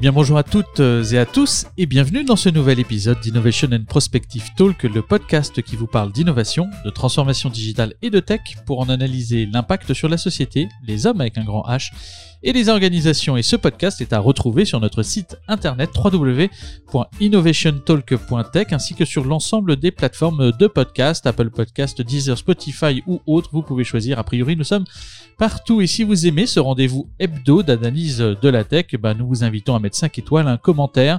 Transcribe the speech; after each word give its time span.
bien 0.00 0.12
bonjour 0.12 0.38
à 0.38 0.42
toutes 0.42 0.80
et 0.80 1.18
à 1.18 1.26
tous 1.26 1.66
et 1.76 1.84
bienvenue 1.84 2.24
dans 2.24 2.36
ce 2.36 2.48
nouvel 2.48 2.80
épisode 2.80 3.20
d'Innovation 3.20 3.68
and 3.70 3.84
Prospective 3.86 4.48
Talk, 4.56 4.84
le 4.84 5.02
podcast 5.02 5.60
qui 5.60 5.76
vous 5.76 5.86
parle 5.86 6.10
d'innovation, 6.10 6.66
de 6.86 6.90
transformation 6.90 7.50
digitale 7.50 7.92
et 8.00 8.08
de 8.08 8.18
tech 8.18 8.40
pour 8.64 8.80
en 8.80 8.88
analyser 8.88 9.44
l'impact 9.44 9.92
sur 9.92 10.08
la 10.08 10.16
société, 10.16 10.68
les 10.86 11.06
hommes 11.06 11.20
avec 11.20 11.36
un 11.36 11.44
grand 11.44 11.66
H 11.68 11.90
et 12.42 12.54
les 12.54 12.70
organisations. 12.70 13.36
Et 13.36 13.42
ce 13.42 13.56
podcast 13.56 14.00
est 14.00 14.14
à 14.14 14.18
retrouver 14.18 14.64
sur 14.64 14.80
notre 14.80 15.02
site 15.02 15.36
internet 15.48 15.90
www.innovationtalk.tech 15.94 18.72
ainsi 18.72 18.94
que 18.94 19.04
sur 19.04 19.24
l'ensemble 19.24 19.76
des 19.76 19.90
plateformes 19.90 20.52
de 20.52 20.66
podcast, 20.66 21.26
Apple 21.26 21.50
Podcast, 21.50 22.00
Deezer, 22.00 22.38
Spotify 22.38 23.02
ou 23.06 23.20
autres. 23.26 23.50
Vous 23.52 23.60
pouvez 23.62 23.84
choisir. 23.84 24.18
A 24.18 24.24
priori, 24.24 24.56
nous 24.56 24.64
sommes 24.64 24.86
partout. 25.40 25.80
Et 25.80 25.86
si 25.86 26.04
vous 26.04 26.26
aimez 26.26 26.44
ce 26.44 26.60
rendez-vous 26.60 27.08
hebdo 27.18 27.62
d'analyse 27.62 28.18
de 28.18 28.48
la 28.50 28.62
tech, 28.62 28.94
bah, 29.00 29.14
nous 29.14 29.26
vous 29.26 29.42
invitons 29.42 29.74
à 29.74 29.78
mettre 29.80 29.96
5 29.96 30.18
étoiles, 30.18 30.46
un 30.46 30.58
commentaire, 30.58 31.18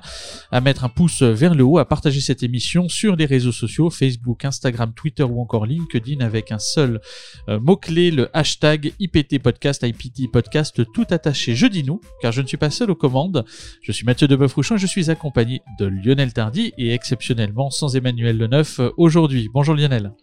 à 0.51 0.61
mettre 0.61 0.83
un 0.83 0.89
pouce 0.89 1.23
vers 1.23 1.55
le 1.55 1.63
haut, 1.63 1.79
à 1.79 1.85
partager 1.85 2.21
cette 2.21 2.43
émission 2.43 2.87
sur 2.87 3.15
les 3.15 3.25
réseaux 3.25 3.51
sociaux, 3.51 3.89
Facebook, 3.89 4.45
Instagram, 4.45 4.93
Twitter 4.95 5.23
ou 5.23 5.41
encore 5.41 5.65
LinkedIn 5.65 6.23
avec 6.23 6.51
un 6.51 6.59
seul 6.59 7.01
euh, 7.49 7.59
mot-clé, 7.59 8.11
le 8.11 8.29
hashtag 8.37 8.93
IPT 8.99 9.39
Podcast, 9.39 9.81
IPT 9.81 10.31
Podcast, 10.31 10.83
tout 10.93 11.07
attaché. 11.09 11.55
Je 11.55 11.65
dis 11.65 11.83
nous, 11.83 11.99
car 12.21 12.31
je 12.31 12.43
ne 12.43 12.47
suis 12.47 12.57
pas 12.57 12.69
seul 12.69 12.91
aux 12.91 12.95
commandes. 12.95 13.43
Je 13.81 13.91
suis 13.91 14.05
Mathieu 14.05 14.27
Deboeuf-Rouchon 14.27 14.75
et 14.75 14.77
je 14.77 14.85
suis 14.85 15.09
accompagné 15.09 15.63
de 15.79 15.87
Lionel 15.87 16.31
Tardy 16.31 16.73
et 16.77 16.93
exceptionnellement 16.93 17.71
sans 17.71 17.95
Emmanuel 17.95 18.37
Leneuf 18.37 18.81
aujourd'hui. 18.97 19.49
Bonjour 19.51 19.73
Lionel. 19.73 20.13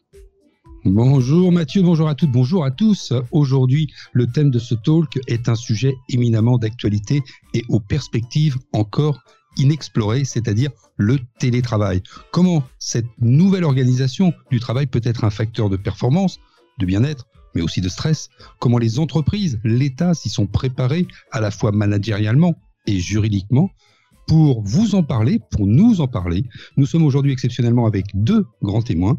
Bonjour 0.90 1.52
Mathieu, 1.52 1.82
bonjour 1.82 2.08
à 2.08 2.14
toutes, 2.14 2.30
bonjour 2.32 2.64
à 2.64 2.70
tous. 2.70 3.12
Aujourd'hui, 3.30 3.92
le 4.14 4.26
thème 4.26 4.50
de 4.50 4.58
ce 4.58 4.74
talk 4.74 5.18
est 5.26 5.50
un 5.50 5.54
sujet 5.54 5.94
éminemment 6.08 6.56
d'actualité 6.56 7.22
et 7.52 7.62
aux 7.68 7.78
perspectives 7.78 8.56
encore 8.72 9.20
inexplorées, 9.58 10.24
c'est-à-dire 10.24 10.70
le 10.96 11.18
télétravail. 11.38 12.02
Comment 12.30 12.62
cette 12.78 13.06
nouvelle 13.20 13.64
organisation 13.64 14.32
du 14.50 14.60
travail 14.60 14.86
peut 14.86 15.02
être 15.04 15.24
un 15.24 15.30
facteur 15.30 15.68
de 15.68 15.76
performance, 15.76 16.40
de 16.78 16.86
bien-être, 16.86 17.26
mais 17.54 17.60
aussi 17.60 17.82
de 17.82 17.90
stress? 17.90 18.30
Comment 18.58 18.78
les 18.78 18.98
entreprises, 18.98 19.60
l'État 19.64 20.14
s'y 20.14 20.30
sont 20.30 20.46
préparés 20.46 21.06
à 21.32 21.42
la 21.42 21.50
fois 21.50 21.70
managérialement 21.70 22.54
et 22.86 22.98
juridiquement? 22.98 23.70
Pour 24.26 24.62
vous 24.62 24.94
en 24.94 25.02
parler, 25.02 25.40
pour 25.50 25.66
nous 25.66 26.02
en 26.02 26.06
parler, 26.06 26.44
nous 26.76 26.84
sommes 26.84 27.04
aujourd'hui 27.04 27.32
exceptionnellement 27.32 27.86
avec 27.86 28.04
deux 28.12 28.44
grands 28.62 28.82
témoins. 28.82 29.18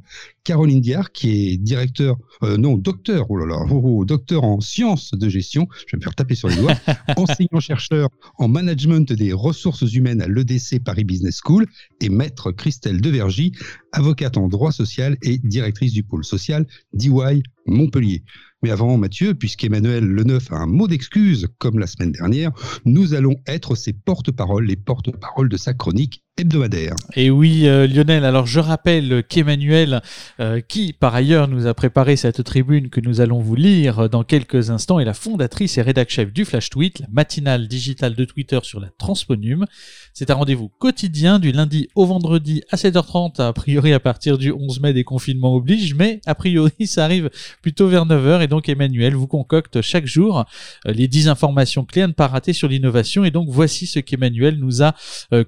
Caroline 0.50 0.82
Diard, 0.82 1.12
qui 1.12 1.30
est 1.30 1.58
directeur, 1.58 2.18
euh, 2.42 2.58
non, 2.58 2.76
docteur, 2.76 3.30
oh 3.30 3.38
là 3.38 3.46
là, 3.46 3.68
oh, 3.70 3.82
oh, 3.84 4.04
docteur 4.04 4.44
en 4.44 4.60
sciences 4.62 5.12
de 5.14 5.30
gestion, 5.30 5.68
je 5.86 5.96
vais 5.96 6.00
me 6.00 6.02
faire 6.02 6.16
taper 6.16 6.34
sur 6.34 6.50
les 6.50 6.56
doigts, 6.56 6.74
enseignant-chercheur 7.18 8.10
en 8.40 8.48
management 8.48 9.14
des 9.14 9.32
ressources 9.32 9.94
humaines 9.94 10.24
à 10.24 10.28
l'EDC 10.28 10.84
Paris 10.84 11.04
Business 11.04 11.40
School, 11.46 11.68
et 12.02 12.10
maître 12.10 12.52
Christelle 12.52 13.00
Devergy, 13.00 13.52
avocate 13.92 14.38
en 14.38 14.48
droit 14.48 14.72
social 14.72 15.18
et 15.22 15.38
directrice 15.38 15.94
du 15.94 16.02
pôle 16.02 16.26
social 16.26 16.66
d'EY 16.94 17.44
Montpellier. 17.68 18.24
Mais 18.64 18.72
avant, 18.72 18.98
Mathieu, 18.98 19.36
puisqu'Emmanuel 19.36 20.04
Leneuf 20.04 20.52
a 20.52 20.58
un 20.58 20.66
mot 20.66 20.88
d'excuse, 20.88 21.48
comme 21.60 21.78
la 21.78 21.86
semaine 21.86 22.12
dernière, 22.12 22.52
nous 22.86 23.14
allons 23.14 23.36
être 23.46 23.76
ses 23.76 23.94
porte-paroles, 23.94 24.66
les 24.66 24.76
porte-paroles 24.76 25.48
de 25.48 25.58
sa 25.58 25.76
chronique 25.76 26.24
hebdomadaire. 26.40 26.96
Et 27.16 27.30
oui, 27.30 27.68
euh, 27.68 27.86
Lionel, 27.86 28.24
alors 28.24 28.46
je 28.48 28.60
rappelle 28.60 29.24
qu'Emmanuel, 29.28 30.02
euh, 30.40 30.62
qui 30.62 30.94
par 30.94 31.14
ailleurs 31.14 31.48
nous 31.48 31.68
a 31.68 31.74
préparé 31.74 32.16
cette 32.16 32.44
tribune 32.44 32.90
que 32.90 33.02
nous 33.02 33.22
allons 33.22 33.40
vous 33.40 33.56
lire 33.56 34.10
dans 34.10 34.24
quelques 34.24 34.70
instants, 34.70 35.00
est 35.00 35.06
la 35.06 35.14
fondatrice 35.14 35.78
et 35.78 35.82
rédactrice 35.82 36.28
du 36.28 36.46
Flash 36.46 36.70
Tweet, 36.70 37.00
la 37.00 37.08
matinale 37.12 37.68
digitale 37.68 38.16
de 38.16 38.26
Twitter 38.26 38.60
sur 38.64 38.80
la 38.80 38.90
Transponum. 38.98 39.66
C'est 40.14 40.32
un 40.32 40.36
rendez-vous 40.36 40.70
quotidien 40.70 41.40
du 41.40 41.52
lundi 41.52 41.88
au 41.96 42.06
vendredi 42.06 42.64
à 42.72 42.78
7h30, 42.78 43.42
a 43.42 43.54
priori 43.54 43.94
à 43.94 44.00
partir 44.00 44.38
du 44.38 44.52
11 44.52 44.80
mai 44.82 44.94
des 44.94 45.04
confinements 45.04 45.56
oblige, 45.56 45.94
mais 45.94 46.22
a 46.26 46.36
priori 46.36 46.88
ça 46.88 47.04
arrive 47.04 47.30
plutôt 47.62 47.88
vers 47.88 48.06
9h 48.06 48.42
et 48.42 48.48
donc 48.48 48.70
Emmanuel 48.70 49.14
vous 49.14 49.28
concocte 49.28 49.82
chaque 49.82 50.06
jour 50.06 50.46
euh, 50.88 50.94
les 50.94 51.08
10 51.08 51.28
informations 51.28 51.86
clés 51.86 52.04
à 52.04 52.08
ne 52.08 52.14
pas 52.14 52.28
rater 52.28 52.54
sur 52.54 52.68
l'innovation 52.68 53.26
et 53.26 53.32
donc 53.32 53.50
voici 53.50 53.88
ce 53.88 54.00
qu'Emmanuel 54.00 54.58
nous 54.58 54.82
a 54.82 54.94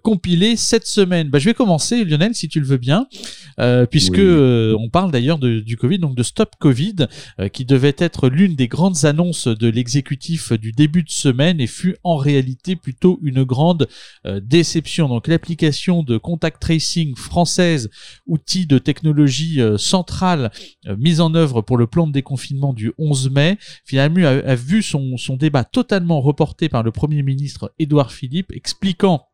compilé 0.04 0.56
cette 0.72 0.88
semaine 0.88 1.30
bah, 1.30 1.38
Je 1.38 1.50
vais 1.50 1.54
commencer, 1.54 2.06
Lionel, 2.06 2.34
si 2.34 2.48
tu 2.48 2.62
le 2.62 2.66
veux 2.66 2.78
bien, 2.78 3.08
euh, 3.60 3.86
puisque 3.86 4.20
euh, 4.20 4.74
on 4.80 4.90
parle 4.90 5.12
d'ailleurs 5.12 5.38
du 5.38 5.76
Covid, 5.76 6.00
donc 6.00 6.16
de 6.16 6.24
Stop 6.24 6.52
Covid, 6.60 7.08
euh, 7.42 7.50
qui 7.50 7.66
devait 7.66 7.96
être 7.98 8.30
l'une 8.30 8.56
des 8.56 8.70
grandes 8.70 9.04
annonces 9.04 9.50
de 9.50 9.68
l'exécutif 9.68 10.54
du 10.54 10.72
début 10.72 11.04
de 11.04 11.10
semaine 11.10 11.60
et 11.60 11.68
fut 11.68 11.98
en 12.06 12.16
réalité 12.16 12.78
plutôt 12.78 13.20
une 13.22 13.44
grande 13.44 13.90
déception. 14.42 15.10
Donc 15.10 15.28
l'application 15.28 16.04
de 16.04 16.18
contact 16.18 16.62
tracing 16.62 17.18
française, 17.18 17.90
outil 18.26 18.66
de 18.66 18.78
technologie 18.78 19.60
centrale 19.78 20.52
mise 20.98 21.20
en 21.20 21.34
œuvre 21.36 21.62
pour 21.62 21.78
le 21.78 21.88
plan 21.88 22.08
de 22.08 22.14
déconfinement 22.14 22.74
du 22.74 22.94
11 22.98 23.32
mai, 23.32 23.58
finalement 23.84 24.26
a, 24.26 24.52
a 24.52 24.56
vu 24.56 24.82
son, 24.82 25.18
son 25.18 25.36
débat 25.36 25.66
totalement 25.66 26.22
reporté 26.22 26.70
par 26.70 26.84
le 26.84 26.92
Premier 26.92 27.24
ministre 27.24 27.74
Édouard 27.78 28.12
Philippe, 28.14 28.54
expliquant 28.54 29.28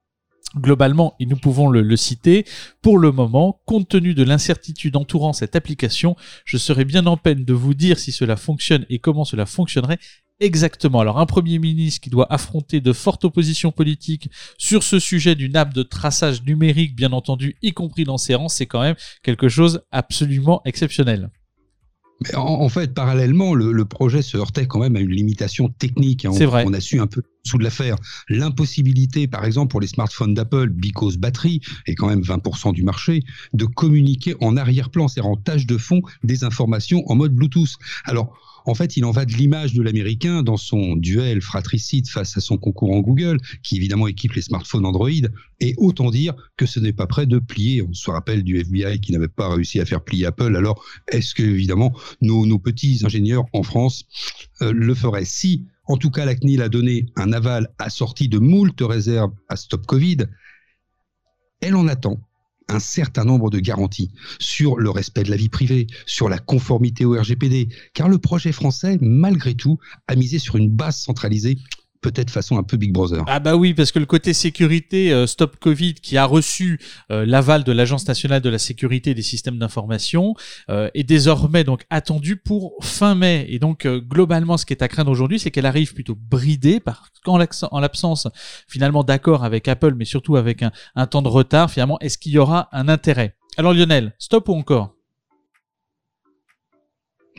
Globalement, 0.58 1.16
et 1.20 1.26
nous 1.26 1.38
pouvons 1.38 1.70
le, 1.70 1.96
citer, 1.96 2.46
pour 2.82 2.98
le 2.98 3.12
moment, 3.12 3.62
compte 3.66 3.90
tenu 3.90 4.14
de 4.14 4.24
l'incertitude 4.24 4.96
entourant 4.96 5.34
cette 5.34 5.56
application, 5.56 6.16
je 6.46 6.58
serais 6.58 6.86
bien 6.86 7.06
en 7.06 7.18
peine 7.18 7.46
de 7.46 7.54
vous 7.54 7.74
dire 7.74 8.00
si 8.00 8.12
cela 8.12 8.36
fonctionne 8.36 8.86
et 8.90 9.00
comment 9.00 9.26
cela 9.26 9.46
fonctionnerait 9.46 10.00
exactement. 10.40 11.00
Alors 11.00 11.20
un 11.20 11.26
Premier 11.26 11.60
ministre 11.60 12.02
qui 12.02 12.10
doit 12.10 12.32
affronter 12.32 12.82
de 12.82 12.94
fortes 12.94 13.26
oppositions 13.26 13.72
politiques 13.72 14.30
sur 14.58 14.84
ce 14.84 15.00
sujet 15.00 15.36
d'une 15.36 15.56
app 15.56 15.74
de 15.74 15.84
traçage 15.84 16.44
numérique, 16.44 16.96
bien 16.96 17.12
entendu, 17.12 17.58
y 17.62 17.74
compris 17.74 18.04
dans 18.04 18.18
ces 18.18 18.36
rangs, 18.36 18.50
c'est 18.50 18.68
quand 18.68 18.82
même 18.82 18.96
quelque 19.24 19.50
chose 19.50 19.82
absolument 19.92 20.62
exceptionnel. 20.66 21.30
Mais 22.22 22.36
en, 22.36 22.68
fait, 22.70 22.94
parallèlement, 22.94 23.54
le, 23.54 23.86
projet 23.86 24.22
se 24.22 24.38
heurtait 24.38 24.66
quand 24.66 24.80
même 24.80 24.96
à 24.96 25.00
une 25.00 25.12
limitation 25.12 25.70
technique. 25.70 26.26
Hein. 26.26 26.32
C'est 26.34 26.46
vrai. 26.46 26.64
On 26.68 26.74
a 26.74 26.80
su 26.80 27.00
un 27.00 27.08
peu 27.08 27.22
sous 27.44 27.58
de 27.58 27.64
l'affaire. 27.64 27.96
L'impossibilité, 28.28 29.28
par 29.28 29.46
exemple, 29.46 29.72
pour 29.72 29.80
les 29.80 29.88
smartphones 29.88 30.34
d'Apple, 30.34 30.70
because 30.70 31.18
batterie, 31.18 31.62
et 31.86 31.96
quand 31.96 32.08
même 32.08 32.22
20% 32.22 32.74
du 32.74 32.84
marché, 32.84 33.24
de 33.54 33.66
communiquer 33.66 34.36
en 34.42 34.58
arrière-plan, 34.58 35.08
c'est-à-dire 35.08 35.32
en 35.32 35.38
tâche 35.38 35.66
de 35.66 35.78
fond, 35.78 36.02
des 36.24 36.44
informations 36.44 37.04
en 37.10 37.16
mode 37.16 37.34
Bluetooth. 37.34 37.76
Alors, 38.04 38.36
en 38.68 38.76
fait, 38.76 38.98
il 38.98 39.06
en 39.06 39.12
va 39.12 39.24
de 39.24 39.32
l'image 39.34 39.74
de 39.74 39.82
l'américain 39.82 40.44
dans 40.44 40.58
son 40.58 40.98
duel 40.98 41.42
fratricide 41.42 42.08
face 42.10 42.36
à 42.36 42.42
son 42.42 42.58
concurrent 42.58 43.00
Google, 43.00 43.40
qui 43.64 43.78
évidemment 43.78 44.08
équipe 44.08 44.34
les 44.34 44.42
smartphones 44.42 44.86
Android. 44.86 45.10
Et 45.62 45.74
autant 45.78 46.12
dire 46.12 46.36
que 46.58 46.66
ce 46.66 46.82
n'est 46.82 46.94
pas 46.94 47.08
prêt 47.08 47.26
de 47.26 47.40
plier. 47.40 47.82
On 47.82 47.94
se 47.94 48.12
rappelle 48.12 48.44
du 48.44 48.60
FBI 48.60 49.00
qui 49.00 49.14
n'avait 49.14 49.30
pas 49.30 49.50
réussi 49.50 49.80
à 49.80 49.86
faire 49.86 50.04
plier 50.04 50.26
Apple. 50.26 50.56
Alors, 50.58 50.84
est-ce 51.10 51.34
que, 51.34 51.44
évidemment, 51.44 51.94
nos, 52.22 52.60
petits 52.60 53.00
ingénieurs 53.06 53.46
en 53.54 53.64
France 53.64 54.06
euh, 54.62 54.74
le 54.74 54.94
feraient 54.94 55.26
Si, 55.26 55.66
en 55.86 55.96
tout 55.96 56.12
cas, 56.12 56.26
la 56.26 56.36
CNIL 56.36 56.62
a 56.62 56.68
donné 56.68 57.06
un 57.16 57.32
aval 57.32 57.70
assorti 57.80 58.28
de 58.28 58.38
moult 58.38 58.76
réserves 58.82 59.32
à 59.48 59.56
Stop 59.56 59.86
Covid, 59.86 60.18
elle 61.62 61.76
en 61.76 61.88
attend 61.88 62.20
un 62.70 62.80
certain 62.80 63.24
nombre 63.24 63.50
de 63.50 63.60
garanties 63.60 64.12
sur 64.40 64.78
le 64.78 64.90
respect 64.90 65.24
de 65.24 65.30
la 65.30 65.38
vie 65.38 65.50
privée, 65.50 65.88
sur 66.06 66.30
la 66.30 66.38
conformité 66.38 67.06
au 67.06 67.20
RGPD, 67.20 67.70
car 67.94 68.10
le 68.10 68.18
projet 68.18 68.52
français, 68.52 68.98
malgré 69.02 69.56
tout, 69.56 69.78
a 70.08 70.16
misé 70.16 70.40
sur 70.40 70.56
une 70.58 70.70
base 70.70 70.98
centralisée 70.98 71.58
peut-être 72.02 72.30
façon 72.30 72.58
un 72.58 72.64
peu 72.64 72.78
Big 72.78 72.92
Brother. 72.92 73.24
Ah 73.28 73.40
bah 73.40 73.56
oui, 73.56 73.74
parce 73.74 73.92
que 73.92 74.00
le 74.00 74.06
côté 74.06 74.34
sécurité, 74.34 75.12
euh, 75.12 75.28
Stop 75.28 75.58
Covid, 75.60 75.96
qui 75.96 76.18
a 76.18 76.26
reçu 76.26 76.80
euh, 77.12 77.26
l'aval 77.26 77.64
de 77.64 77.72
l'Agence 77.72 78.08
nationale 78.08 78.42
de 78.42 78.50
la 78.50 78.60
sécurité 78.60 79.14
des 79.14 79.22
systèmes 79.22 79.58
d'information, 79.58 80.36
euh, 80.70 80.90
est 80.94 81.04
désormais 81.04 81.64
donc 81.64 81.86
attendu 81.90 82.38
pour 82.38 82.76
fin 82.82 83.16
mai. 83.16 83.46
Et 83.50 83.60
donc 83.60 83.88
globalement, 83.88 84.58
ce 84.58 84.66
qui 84.66 84.74
est 84.74 84.82
à 84.82 84.88
craindre 84.88 85.12
aujourd'hui, 85.12 85.40
c'est 85.40 85.52
qu'elle 85.52 85.66
arrive 85.66 85.94
plutôt 85.94 86.16
bridée, 86.16 86.80
par 86.80 87.10
en 87.26 87.80
l'absence 87.80 88.28
finalement 88.68 89.04
d'accord 89.04 89.44
avec 89.44 89.68
Apple, 89.68 89.94
mais 89.96 90.06
surtout 90.06 90.36
avec 90.38 90.64
un, 90.64 90.72
un 90.96 91.08
temps 91.08 91.22
de 91.22 91.28
retard. 91.28 91.70
Finalement, 91.70 92.00
est-ce 92.00 92.18
qu'il 92.18 92.32
y 92.32 92.38
aura 92.38 92.70
un 92.72 92.88
intérêt? 92.88 93.36
Alors 93.58 93.74
Lionel, 93.74 94.14
stop 94.18 94.50
ou 94.50 94.54
encore? 94.54 94.97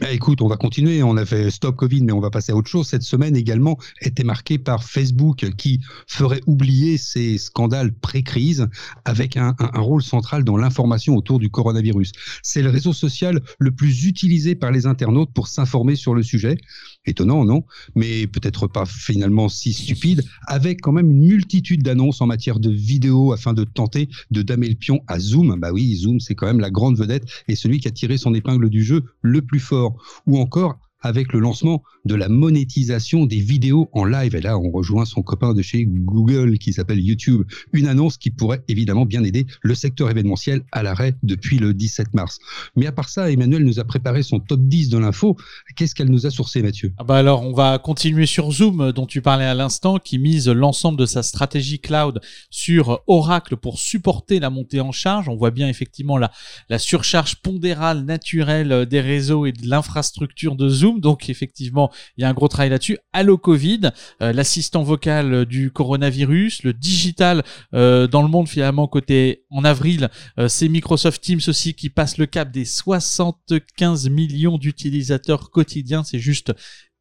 Eh, 0.03 0.15
écoute, 0.15 0.43
on 0.43 0.49
va 0.49 0.57
continuer. 0.57 1.03
On 1.03 1.17
a 1.17 1.27
fait 1.27 1.51
stop 1.51 1.77
Covid, 1.77 2.03
mais 2.03 2.13
on 2.13 2.21
va 2.21 2.31
passer 2.31 2.53
à 2.53 2.57
autre 2.57 2.69
chose. 2.69 2.87
Cette 2.87 3.03
semaine 3.03 3.37
également 3.37 3.79
était 4.01 4.23
marquée 4.23 4.59
par 4.59 4.85
Facebook 4.85 5.51
qui 5.57 5.81
ferait 6.07 6.41
oublier 6.47 6.99
ces 6.99 7.39
scandales 7.39 7.93
pré-crise 7.93 8.69
avec 9.05 9.37
un, 9.37 9.55
rôle 9.75 10.03
central 10.03 10.45
dans 10.45 10.57
l'information 10.57 11.17
autour 11.17 11.39
du 11.39 11.51
coronavirus. 11.51 12.13
C'est 12.43 12.63
le 12.63 12.71
réseau 12.71 12.93
social 12.93 13.41
le 13.59 13.71
plus 13.73 14.07
utilisé 14.07 14.55
par 14.55 14.71
les 14.71 14.87
internautes 14.87 15.33
pour 15.33 15.49
s'informer 15.49 15.97
sur 15.97 16.15
le 16.15 16.23
sujet. 16.23 16.59
Étonnant, 17.07 17.45
non 17.45 17.65
Mais 17.95 18.27
peut-être 18.27 18.67
pas 18.67 18.85
finalement 18.85 19.49
si 19.49 19.73
stupide, 19.73 20.25
avec 20.47 20.81
quand 20.81 20.93
même 20.93 21.11
une 21.11 21.27
multitude 21.27 21.83
d'annonces 21.83 22.21
en 22.21 22.27
matière 22.27 22.61
de 22.61 22.71
vidéos 22.71 23.33
afin 23.33 23.55
de 23.55 23.65
tenter 23.65 24.09
de 24.31 24.43
damer 24.43 24.69
le 24.69 24.75
pion 24.75 25.01
à 25.07 25.19
Zoom. 25.19 25.59
Bah 25.59 25.73
oui, 25.73 25.97
Zoom, 25.97 26.21
c'est 26.21 26.35
quand 26.35 26.47
même 26.47 26.61
la 26.61 26.71
grande 26.71 26.99
vedette 26.99 27.27
et 27.49 27.57
celui 27.57 27.81
qui 27.81 27.89
a 27.89 27.93
tiré 27.93 28.19
son 28.19 28.35
épingle 28.35 28.69
du 28.69 28.85
jeu 28.85 29.05
le 29.23 29.41
plus 29.43 29.61
fort. 29.61 29.97
Ou 30.27 30.39
encore 30.39 30.79
avec 31.01 31.33
le 31.33 31.41
lancement 31.41 31.83
de 32.05 32.15
la 32.15 32.29
monétisation 32.29 33.27
des 33.27 33.41
vidéos 33.41 33.89
en 33.93 34.05
live. 34.05 34.35
Et 34.35 34.41
là, 34.41 34.59
on 34.59 34.71
rejoint 34.71 35.05
son 35.05 35.23
copain 35.23 35.55
de 35.55 35.63
chez 35.63 35.85
Google 35.87 36.59
qui 36.59 36.73
s'appelle 36.73 37.01
YouTube. 37.01 37.45
Une 37.73 37.87
annonce 37.87 38.17
qui 38.17 38.31
pourrait 38.31 38.63
évidemment 38.69 39.05
bien 39.05 39.23
aider 39.25 39.47
le 39.63 39.75
secteur 39.75 40.11
événementiel 40.11 40.63
à 40.73 40.83
l'arrêt 40.83 41.15
depuis 41.23 41.59
le 41.59 41.75
17 41.75 42.15
mars. 42.15 42.39
Mais 42.77 42.87
à 42.87 42.93
part 42.93 43.09
ça, 43.09 43.31
Emmanuel 43.31 43.65
nous 43.65 43.79
a 43.79 43.85
préparé 43.85 44.23
son 44.23 44.41
top 44.41 44.61
10 44.61 44.89
de 44.89 44.99
l'info. 44.99 45.37
Qu'est-ce 45.77 45.95
qu'elle 45.95 46.11
nous 46.11 46.27
a 46.27 46.31
sourcé, 46.31 46.63
Mathieu? 46.63 46.93
Ah 46.99 47.05
bah 47.05 47.17
Alors, 47.17 47.43
on 47.43 47.53
va 47.53 47.79
continuer 47.79 48.27
sur 48.27 48.51
Zoom, 48.51 48.93
dont 48.93 49.07
tu 49.07 49.23
parlais 49.23 49.45
à 49.45 49.55
l'instant, 49.55 49.99
qui 49.99 50.19
mise 50.19 50.49
l'ensemble 50.49 50.99
de 50.99 51.07
sa 51.07 51.23
stratégie 51.23 51.79
cloud 51.79 52.21
sur 52.51 53.01
Oracle 53.07 53.57
pour 53.57 53.79
supporter 53.79 54.41
la 54.41 54.51
montée 54.51 54.81
en 54.81 54.93
charge. 54.93 55.29
On 55.29 55.37
voit 55.37 55.51
bien 55.51 55.69
effectivement 55.69 56.17
la, 56.17 56.33
la 56.69 56.79
surcharge 56.79 57.37
pondérale 57.37 58.05
naturelle 58.05 58.87
des 58.87 59.01
réseaux 59.01 59.47
et 59.47 59.53
de 59.53 59.69
l'infrastructure 59.69 60.57
de 60.57 60.69
Zoom. 60.69 60.88
Donc, 60.95 61.29
effectivement, 61.29 61.91
il 62.17 62.23
y 62.23 62.25
a 62.25 62.29
un 62.29 62.35
gros 62.35 62.49
travail 62.49 62.71
là-dessus. 62.71 62.99
Allo 63.13 63.37
Covid, 63.37 63.91
euh, 64.23 64.33
l'assistant 64.33 64.83
vocal 64.83 65.45
du 65.45 65.71
coronavirus, 65.71 66.63
le 66.63 66.73
digital 66.73 67.43
euh, 67.75 68.07
dans 68.07 68.23
le 68.23 68.29
monde 68.29 68.49
finalement 68.49 68.87
côté 68.87 69.45
en 69.51 69.65
avril, 69.65 70.09
euh, 70.39 70.49
c'est 70.49 70.69
Microsoft 70.69 71.23
Teams 71.23 71.41
aussi 71.49 71.75
qui 71.75 71.91
passe 71.91 72.19
le 72.19 72.27
cap 72.27 72.51
des 72.51 72.65
75 72.65 74.09
millions 74.09 74.59
d'utilisateurs 74.59 75.51
quotidiens. 75.51 76.05
C'est 76.05 76.19
juste 76.19 76.53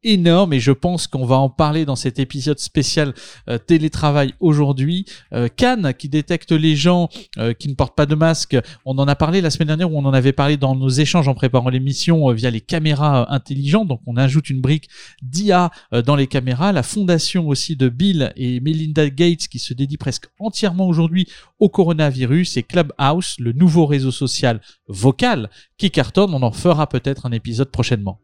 énorme 0.04 0.52
et 0.52 0.60
je 0.60 0.72
pense 0.72 1.06
qu'on 1.06 1.26
va 1.26 1.36
en 1.36 1.50
parler 1.50 1.84
dans 1.84 1.96
cet 1.96 2.18
épisode 2.18 2.58
spécial 2.58 3.14
euh, 3.48 3.58
télétravail 3.58 4.34
aujourd'hui. 4.40 5.06
Euh, 5.32 5.48
Cannes 5.48 5.92
qui 5.98 6.08
détecte 6.08 6.52
les 6.52 6.76
gens 6.76 7.08
euh, 7.38 7.52
qui 7.52 7.68
ne 7.68 7.74
portent 7.74 7.96
pas 7.96 8.06
de 8.06 8.14
masque, 8.14 8.56
on 8.84 8.96
en 8.98 9.08
a 9.08 9.16
parlé 9.16 9.40
la 9.40 9.50
semaine 9.50 9.68
dernière 9.68 9.92
où 9.92 9.98
on 9.98 10.04
en 10.04 10.14
avait 10.14 10.32
parlé 10.32 10.56
dans 10.56 10.74
nos 10.74 10.88
échanges 10.88 11.28
en 11.28 11.34
préparant 11.34 11.68
l'émission 11.68 12.30
via 12.32 12.50
les 12.50 12.60
caméras 12.60 13.32
intelligentes. 13.32 13.88
Donc 13.88 14.00
on 14.06 14.16
ajoute 14.16 14.50
une 14.50 14.60
brique 14.60 14.88
d'IA 15.22 15.70
dans 16.04 16.16
les 16.16 16.26
caméras. 16.26 16.72
La 16.72 16.82
fondation 16.82 17.48
aussi 17.48 17.76
de 17.76 17.88
Bill 17.88 18.32
et 18.36 18.60
Melinda 18.60 19.08
Gates 19.10 19.48
qui 19.48 19.58
se 19.58 19.74
dédie 19.74 19.96
presque 19.96 20.26
entièrement 20.38 20.86
aujourd'hui 20.86 21.26
au 21.58 21.68
coronavirus 21.68 22.56
et 22.56 22.62
Clubhouse, 22.62 23.36
le 23.38 23.52
nouveau 23.52 23.86
réseau 23.86 24.10
social 24.10 24.60
vocal 24.86 25.50
qui 25.76 25.90
cartonne. 25.90 26.34
On 26.34 26.42
en 26.42 26.52
fera 26.52 26.88
peut-être 26.88 27.26
un 27.26 27.32
épisode 27.32 27.70
prochainement. 27.70 28.20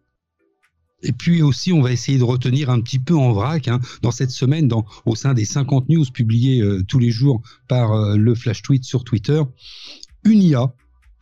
Et 1.05 1.13
puis 1.13 1.43
aussi, 1.43 1.73
on 1.73 1.81
va 1.81 1.93
essayer 1.93 2.19
de 2.19 2.25
retenir 2.25 2.71
un 2.71 2.81
petit 2.81 2.99
peu 2.99 3.15
en 3.15 3.33
vrac 3.33 3.69
hein, 3.69 3.81
dans 4.03 4.11
cette 4.11 4.31
semaine, 4.31 4.71
au 5.07 5.15
sein 5.15 5.35
des 5.35 5.45
50 5.45 5.89
news 5.89 6.05
publiées 6.13 6.61
euh, 6.61 6.83
tous 6.83 6.99
les 6.99 7.11
jours 7.11 7.43
par 7.69 7.93
euh, 7.93 8.17
le 8.17 8.35
Flash 8.35 8.63
Tweet 8.63 8.85
sur 8.85 9.05
Twitter, 9.05 9.43
une 10.25 10.43
IA 10.43 10.73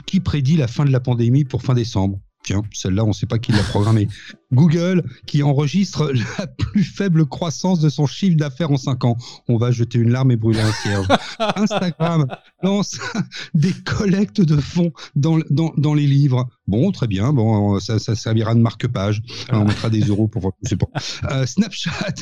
qui 0.07 0.21
prédit 0.21 0.57
la 0.57 0.69
fin 0.69 0.85
de 0.85 0.91
la 0.91 1.01
pandémie 1.01 1.45
pour 1.45 1.63
fin 1.63 1.75
décembre. 1.75 2.21
Tiens, 2.45 2.63
celle-là, 2.73 3.05
on 3.05 3.09
ne 3.09 3.13
sait 3.13 3.27
pas 3.27 3.39
qui 3.39 3.53
l'a 3.53 3.63
programmée. 3.63 4.09
Google, 4.53 5.03
qui 5.27 5.43
enregistre 5.43 6.13
la 6.39 6.47
plus 6.47 6.85
faible 6.85 7.27
croissance 7.27 7.81
de 7.81 7.89
son 7.89 8.07
chiffre 8.07 8.37
d'affaires 8.37 8.71
en 8.71 8.77
5 8.77 9.05
ans. 9.05 9.17
On 9.49 9.57
va 9.57 9.71
jeter 9.71 9.99
une 9.99 10.11
larme 10.11 10.31
et 10.31 10.37
brûler 10.37 10.61
un 10.61 10.73
cierge. 10.73 11.07
Instagram 11.57 12.27
lance 12.63 12.99
des 13.55 13.73
collectes 13.73 14.41
de 14.41 14.57
fonds 14.57 14.93
dans, 15.17 15.39
dans, 15.51 15.73
dans, 15.77 15.95
les 15.95 16.07
livres. 16.07 16.49
Bon, 16.67 16.93
très 16.93 17.07
bien. 17.07 17.33
Bon, 17.33 17.79
ça, 17.81 17.99
ça 17.99 18.15
servira 18.15 18.55
de 18.55 18.61
marque-page. 18.61 19.23
On 19.51 19.65
mettra 19.65 19.91
des 19.91 20.01
euros 20.01 20.29
pour. 20.29 20.53
Je 20.63 20.71
sais 20.71 20.77
pas. 20.77 20.87
Euh, 21.31 21.47
Snapchat, 21.47 22.15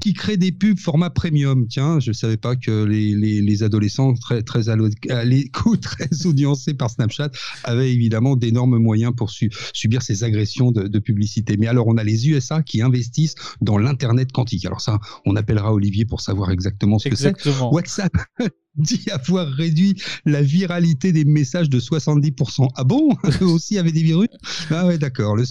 qui 0.00 0.12
crée 0.12 0.36
des 0.36 0.52
pubs 0.52 0.78
format 0.78 1.10
premium. 1.10 1.66
Tiens, 1.68 2.00
je 2.00 2.10
ne 2.10 2.14
savais 2.14 2.36
pas 2.36 2.56
que 2.56 2.84
les, 2.84 3.14
les, 3.14 3.40
les 3.40 3.62
adolescents 3.62 4.14
très, 4.14 4.42
très 4.42 4.68
à 4.68 4.76
l'écoute, 5.24 5.80
très 5.80 6.26
audiencés 6.26 6.74
par 6.74 6.90
Snapchat, 6.90 7.30
avaient 7.64 7.92
évidemment 7.92 8.36
d'énormes 8.36 8.78
moyens 8.78 9.12
pour 9.16 9.30
subir 9.30 10.02
ces 10.02 10.24
agressions 10.24 10.70
de, 10.70 10.86
de 10.86 10.98
publicité. 10.98 11.56
Mais 11.56 11.66
alors, 11.66 11.77
on 11.86 11.96
a 11.96 12.04
les 12.04 12.28
USA 12.28 12.62
qui 12.62 12.82
investissent 12.82 13.34
dans 13.60 13.78
l'Internet 13.78 14.32
quantique. 14.32 14.64
Alors 14.66 14.80
ça, 14.80 14.98
on 15.24 15.36
appellera 15.36 15.72
Olivier 15.72 16.04
pour 16.04 16.20
savoir 16.20 16.50
exactement 16.50 16.98
ce 16.98 17.08
que 17.08 17.16
c'est. 17.16 17.34
WhatsApp 17.60 18.12
dit 18.78 19.04
avoir 19.10 19.46
réduit 19.48 20.00
la 20.24 20.42
viralité 20.42 21.12
des 21.12 21.24
messages 21.24 21.68
de 21.68 21.80
70%. 21.80 22.68
Ah 22.76 22.84
bon? 22.84 23.10
Eux 23.42 23.46
aussi 23.46 23.78
avaient 23.78 23.92
des 23.92 24.02
virus? 24.02 24.28
Ah 24.70 24.86
ouais, 24.86 24.98
d'accord. 24.98 25.36
Le, 25.36 25.44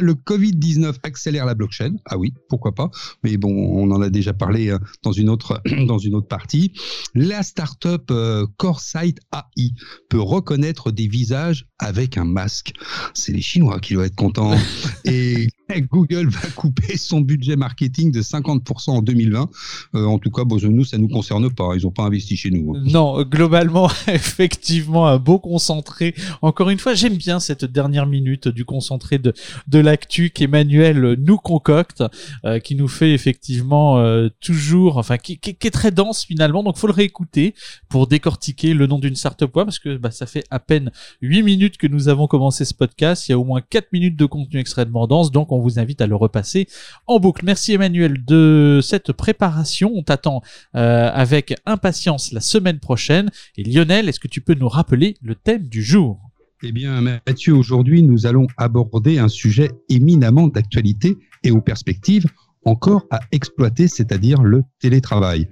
le 0.00 0.14
Covid-19 0.14 0.94
accélère 1.02 1.46
la 1.46 1.54
blockchain. 1.54 1.94
Ah 2.06 2.18
oui, 2.18 2.34
pourquoi 2.48 2.74
pas? 2.74 2.90
Mais 3.22 3.36
bon, 3.36 3.52
on 3.52 3.90
en 3.90 4.00
a 4.02 4.10
déjà 4.10 4.32
parlé 4.32 4.70
euh, 4.70 4.78
dans 5.02 5.12
une 5.12 5.28
autre, 5.28 5.62
dans 5.86 5.98
une 5.98 6.14
autre 6.14 6.28
partie. 6.28 6.72
La 7.14 7.42
startup 7.42 8.10
euh, 8.10 8.46
CoreSight 8.56 9.18
AI 9.32 9.70
peut 10.08 10.20
reconnaître 10.20 10.90
des 10.90 11.06
visages 11.06 11.66
avec 11.78 12.18
un 12.18 12.24
masque. 12.24 12.72
C'est 13.14 13.32
les 13.32 13.42
Chinois 13.42 13.80
qui 13.80 13.94
doivent 13.94 14.06
être 14.06 14.16
contents. 14.16 14.56
Et 15.04 15.48
Google 15.90 16.28
va 16.28 16.48
couper 16.54 16.96
son 16.96 17.20
budget 17.20 17.56
marketing 17.56 18.12
de 18.12 18.20
50% 18.22 18.90
en 18.90 19.02
2020. 19.02 19.50
Euh, 19.94 20.04
en 20.04 20.18
tout 20.18 20.30
cas, 20.30 20.44
bon, 20.44 20.58
nous, 20.62 20.84
ça 20.84 20.98
nous 20.98 21.08
concerne 21.08 21.50
pas. 21.52 21.70
Ils 21.76 21.82
n'ont 21.82 21.90
pas 21.90 22.04
investi 22.04 22.36
chez 22.36 22.50
nous. 22.50 22.74
Hein. 22.74 22.82
Non, 22.84 23.22
globalement, 23.22 23.88
effectivement, 24.08 25.06
un 25.06 25.18
beau 25.18 25.38
concentré. 25.38 26.14
Encore 26.42 26.70
une 26.70 26.78
fois, 26.78 26.94
j'aime 26.94 27.16
bien 27.16 27.40
cette 27.40 27.64
dernière 27.64 28.06
minute 28.06 28.48
du 28.48 28.64
concentré 28.64 29.18
de, 29.18 29.32
de 29.68 29.78
l'actu 29.78 30.30
qu'Emmanuel 30.30 31.16
nous 31.18 31.38
concocte, 31.38 32.04
euh, 32.44 32.58
qui 32.58 32.74
nous 32.74 32.88
fait 32.88 33.12
effectivement 33.12 33.98
euh, 33.98 34.28
toujours, 34.40 34.98
enfin, 34.98 35.16
qui, 35.16 35.38
qui, 35.38 35.50
est 35.50 35.70
très 35.70 35.90
dense 35.90 36.24
finalement. 36.24 36.62
Donc, 36.62 36.76
faut 36.76 36.86
le 36.86 36.92
réécouter 36.92 37.54
pour 37.88 38.06
décortiquer 38.06 38.74
le 38.74 38.86
nom 38.86 38.98
d'une 38.98 39.16
startup 39.16 39.54
web 39.56 39.66
parce 39.66 39.78
que 39.78 39.96
bah, 39.96 40.10
ça 40.10 40.26
fait 40.26 40.44
à 40.50 40.58
peine 40.58 40.90
8 41.22 41.42
minutes 41.42 41.76
que 41.78 41.86
nous 41.86 42.08
avons 42.08 42.26
commencé 42.26 42.64
ce 42.64 42.74
podcast. 42.74 43.28
Il 43.28 43.32
y 43.32 43.34
a 43.34 43.38
au 43.38 43.44
moins 43.44 43.60
4 43.60 43.92
minutes 43.92 44.16
de 44.16 44.26
contenu 44.26 44.60
extrêmement 44.60 45.06
dense. 45.06 45.30
Donc, 45.30 45.52
on 45.54 45.60
vous 45.64 45.78
invite 45.78 46.00
à 46.00 46.06
le 46.06 46.14
repasser 46.14 46.68
en 47.06 47.18
boucle. 47.18 47.44
Merci 47.44 47.72
Emmanuel 47.72 48.24
de 48.24 48.80
cette 48.82 49.12
préparation. 49.12 49.90
On 49.94 50.02
t'attend 50.02 50.42
euh, 50.76 51.10
avec 51.12 51.54
impatience 51.66 52.32
la 52.32 52.40
semaine 52.40 52.78
prochaine. 52.78 53.30
Et 53.56 53.64
Lionel, 53.64 54.08
est-ce 54.08 54.20
que 54.20 54.28
tu 54.28 54.40
peux 54.40 54.54
nous 54.54 54.68
rappeler 54.68 55.16
le 55.22 55.34
thème 55.34 55.66
du 55.66 55.82
jour? 55.82 56.20
Eh 56.62 56.72
bien, 56.72 57.00
Mathieu, 57.00 57.54
aujourd'hui, 57.54 58.02
nous 58.02 58.26
allons 58.26 58.46
aborder 58.56 59.18
un 59.18 59.28
sujet 59.28 59.70
éminemment 59.88 60.48
d'actualité 60.48 61.16
et 61.42 61.50
aux 61.50 61.60
perspectives 61.60 62.26
encore 62.64 63.06
à 63.10 63.20
exploiter, 63.32 63.88
c'est-à-dire 63.88 64.42
le 64.42 64.62
télétravail. 64.80 65.48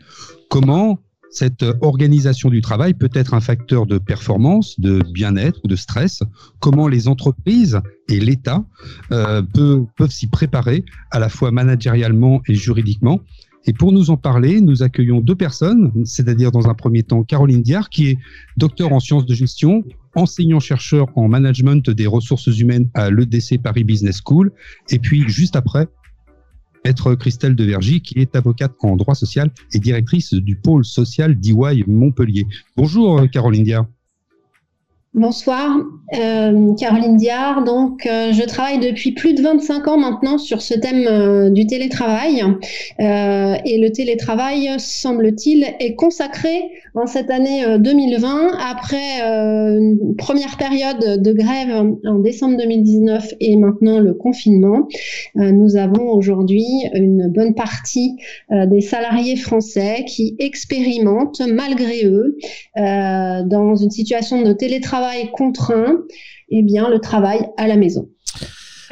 Comment 0.49 0.99
cette 1.33 1.65
organisation 1.81 2.51
du 2.51 2.61
travail 2.61 2.93
peut 2.93 3.11
être 3.15 3.33
un 3.33 3.41
facteur 3.41 3.87
de 3.87 3.97
performance, 3.97 4.79
de 4.79 5.01
bien-être 5.13 5.61
ou 5.65 5.69
de 5.69 5.77
stress. 5.77 6.23
Comment 6.61 6.89
les 6.89 7.09
entreprises 7.09 7.81
et 8.09 8.21
l'État 8.21 8.65
euh, 9.11 9.43
peuvent, 9.43 9.87
peuvent 9.97 10.11
s'y 10.11 10.29
préparer 10.29 10.85
à 11.11 11.19
la 11.19 11.31
fois 11.31 11.51
managérialement 11.51 12.43
et 12.47 12.55
juridiquement. 12.55 13.21
Et 13.65 13.73
pour 13.73 13.93
nous 13.93 14.11
en 14.11 14.17
parler, 14.17 14.61
nous 14.61 14.83
accueillons 14.83 15.21
deux 15.21 15.37
personnes, 15.37 15.93
c'est-à-dire 16.05 16.51
dans 16.51 16.69
un 16.69 16.75
premier 16.75 17.03
temps 17.03 17.23
Caroline 17.23 17.63
Diard, 17.63 17.89
qui 17.89 18.09
est 18.09 18.19
docteur 18.57 18.93
en 18.93 19.01
sciences 19.01 19.25
de 19.25 19.35
gestion, 19.35 19.85
enseignant-chercheur 20.15 21.07
en 21.17 21.29
management 21.29 21.89
des 21.89 22.07
ressources 22.07 22.47
humaines 22.59 22.91
à 22.95 23.11
l'EDC 23.11 23.63
Paris 23.63 23.85
Business 23.85 24.21
School, 24.25 24.53
et 24.91 24.99
puis 24.99 25.29
juste 25.29 25.57
après, 25.57 25.87
être 26.85 27.15
Christelle 27.15 27.57
Devergy, 27.57 28.01
qui 28.01 28.19
est 28.19 28.37
avocate 28.37 28.73
en 28.81 28.97
droit 28.97 29.15
social 29.15 29.51
et 29.73 29.79
directrice 29.79 30.35
du 30.35 30.57
pôle 30.57 30.85
social 30.85 31.39
d'EY 31.39 31.85
Montpellier. 31.87 32.47
Bonjour 32.77 33.23
Caroline 33.31 33.65
Diard. 33.65 33.87
Bonsoir, 35.15 35.77
euh, 36.15 36.75
Caroline 36.77 37.19
Diard. 37.19 37.65
Donc, 37.65 38.07
euh, 38.07 38.33
je 38.33 38.47
travaille 38.47 38.79
depuis 38.79 39.13
plus 39.13 39.35
de 39.35 39.43
25 39.43 39.87
ans 39.89 39.99
maintenant 39.99 40.39
sur 40.39 40.63
ce 40.63 40.73
thème 40.73 41.07
euh, 41.07 41.51
du 41.51 41.67
télétravail. 41.67 42.43
et 42.99 43.79
le 43.79 43.89
télétravail, 43.91 44.71
semble-t-il, 44.79 45.67
est 45.81 45.97
consacré 45.97 46.63
en 46.95 47.07
cette 47.07 47.31
année 47.31 47.63
2020 47.79 48.53
après 48.59 49.21
une 49.23 50.15
première 50.17 50.57
période 50.57 51.23
de 51.23 51.33
grève 51.33 51.95
en 52.07 52.19
décembre 52.19 52.57
2019 52.57 53.35
et 53.41 53.57
maintenant 53.57 53.99
le 53.99 54.15
confinement. 54.15 54.89
nous 55.35 55.77
avons 55.77 56.11
aujourd'hui 56.11 56.67
une 56.95 57.29
bonne 57.29 57.55
partie 57.55 58.17
des 58.51 58.81
salariés 58.81 59.37
français 59.37 60.05
qui 60.07 60.37
expérimentent, 60.39 61.41
malgré 61.41 62.05
eux, 62.05 62.37
dans 62.77 63.75
une 63.75 63.91
situation 63.91 64.43
de 64.43 64.53
télétravail 64.53 65.02
contraint, 65.33 65.99
eh 66.51 66.63
bien, 66.63 66.89
le 66.89 66.99
travail 66.99 67.47
à 67.57 67.67
la 67.67 67.77
maison. 67.77 68.09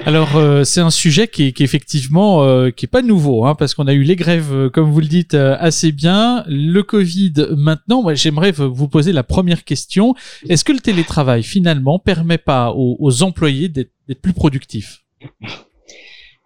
Alors 0.07 0.37
euh, 0.37 0.65
c'est 0.65 0.81
un 0.81 0.91
sujet 0.91 1.29
qui 1.29 1.45
est, 1.45 1.61
effectivement 1.61 2.43
euh, 2.43 2.71
qui 2.71 2.87
est 2.87 2.89
pas 2.89 3.03
nouveau 3.03 3.45
hein, 3.45 3.55
parce 3.55 3.75
qu'on 3.75 3.87
a 3.87 3.93
eu 3.93 4.03
les 4.03 4.17
grèves 4.17 4.53
euh, 4.53 4.71
comme 4.71 4.91
vous 4.91 5.01
le 5.01 5.07
dites 5.07 5.35
assez 5.35 5.93
bien. 5.93 6.43
Le 6.47 6.83
Covid 6.83 7.35
maintenant 7.57 8.03
moi 8.03 8.15
j'aimerais 8.15 8.51
vous 8.53 8.89
poser 8.89 9.13
la 9.13 9.23
première 9.23 9.65
question. 9.65 10.15
Est-ce 10.49 10.65
que 10.65 10.73
le 10.73 10.81
télétravail 10.81 11.43
finalement 11.43 11.99
permet 11.99 12.39
pas 12.39 12.73
aux 12.75 13.23
employés 13.23 13.69
d'être 13.69 13.93
plus 14.23 14.33
productifs? 14.33 15.03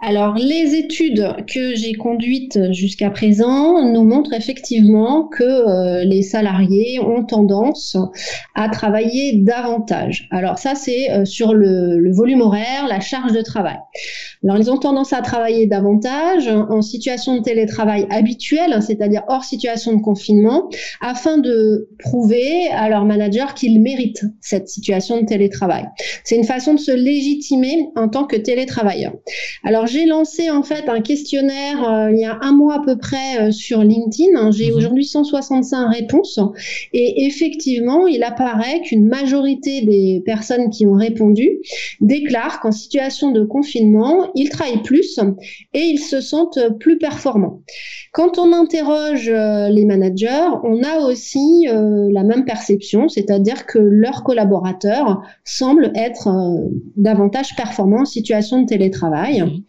Alors, 0.06 0.34
les 0.34 0.74
études 0.74 1.34
que 1.46 1.74
j'ai 1.74 1.94
conduites 1.94 2.58
jusqu'à 2.72 3.08
présent 3.08 3.90
nous 3.90 4.04
montrent 4.04 4.34
effectivement 4.34 5.28
que 5.28 5.42
euh, 5.42 6.04
les 6.04 6.20
salariés 6.20 7.00
ont 7.00 7.24
tendance 7.24 7.96
à 8.54 8.68
travailler 8.68 9.38
davantage. 9.38 10.28
Alors 10.30 10.58
ça, 10.58 10.74
c'est 10.74 11.10
euh, 11.10 11.24
sur 11.24 11.54
le, 11.54 12.14
volume 12.14 12.42
horaire, 12.42 12.86
la 12.86 13.00
charge 13.00 13.32
de 13.32 13.40
travail. 13.40 13.78
Alors, 14.42 14.58
ils 14.58 14.70
ont 14.70 14.76
tendance 14.76 15.14
à 15.14 15.22
travailler 15.22 15.66
davantage 15.66 16.48
en 16.48 16.82
situation 16.82 17.38
de 17.38 17.42
télétravail 17.42 18.06
habituel, 18.10 18.82
c'est-à-dire 18.82 19.22
hors 19.28 19.42
situation 19.42 19.94
de 19.94 20.02
confinement, 20.02 20.68
afin 21.00 21.38
de 21.38 21.88
prouver 21.98 22.68
à 22.74 22.90
leur 22.90 23.06
manager 23.06 23.54
qu'ils 23.54 23.80
méritent 23.80 24.26
cette 24.42 24.68
situation 24.68 25.22
de 25.22 25.24
télétravail. 25.24 25.86
C'est 26.24 26.36
une 26.36 26.44
façon 26.44 26.74
de 26.74 26.78
se 26.78 26.92
légitimer 26.92 27.86
en 27.96 28.10
tant 28.10 28.24
que 28.24 28.36
télétravailleur. 28.36 29.14
Alors, 29.64 29.86
j'ai 29.94 30.06
lancé 30.06 30.50
en 30.50 30.64
fait 30.64 30.88
un 30.88 31.00
questionnaire 31.00 31.88
euh, 31.88 32.10
il 32.10 32.18
y 32.18 32.24
a 32.24 32.38
un 32.42 32.52
mois 32.52 32.80
à 32.80 32.84
peu 32.84 32.96
près 32.96 33.38
euh, 33.38 33.50
sur 33.52 33.82
LinkedIn. 33.82 34.50
J'ai 34.50 34.70
mhm. 34.70 34.76
aujourd'hui 34.76 35.04
165 35.04 35.88
réponses 35.88 36.40
et 36.92 37.26
effectivement, 37.26 38.08
il 38.08 38.24
apparaît 38.24 38.80
qu'une 38.80 39.06
majorité 39.06 39.82
des 39.82 40.20
personnes 40.26 40.70
qui 40.70 40.84
ont 40.84 40.94
répondu 40.94 41.60
déclarent 42.00 42.60
qu'en 42.60 42.72
situation 42.72 43.30
de 43.30 43.44
confinement, 43.44 44.30
ils 44.34 44.48
travaillent 44.48 44.82
plus 44.82 45.20
et 45.74 45.80
ils 45.80 46.00
se 46.00 46.20
sentent 46.20 46.58
plus 46.80 46.98
performants. 46.98 47.62
Quand 48.12 48.38
on 48.38 48.52
interroge 48.52 49.28
euh, 49.28 49.68
les 49.68 49.84
managers, 49.84 50.48
on 50.64 50.82
a 50.82 51.06
aussi 51.06 51.66
la 51.66 52.22
même 52.24 52.44
perception, 52.44 53.08
c'est-à-dire 53.08 53.66
que 53.66 53.78
leurs 53.78 54.24
collaborateurs 54.24 55.22
semblent 55.44 55.92
être 55.94 56.28
davantage 56.96 57.54
performants 57.56 58.02
en 58.02 58.04
situation 58.04 58.62
de 58.62 58.66
télétravail. 58.66 59.42
Mhm 59.42 59.62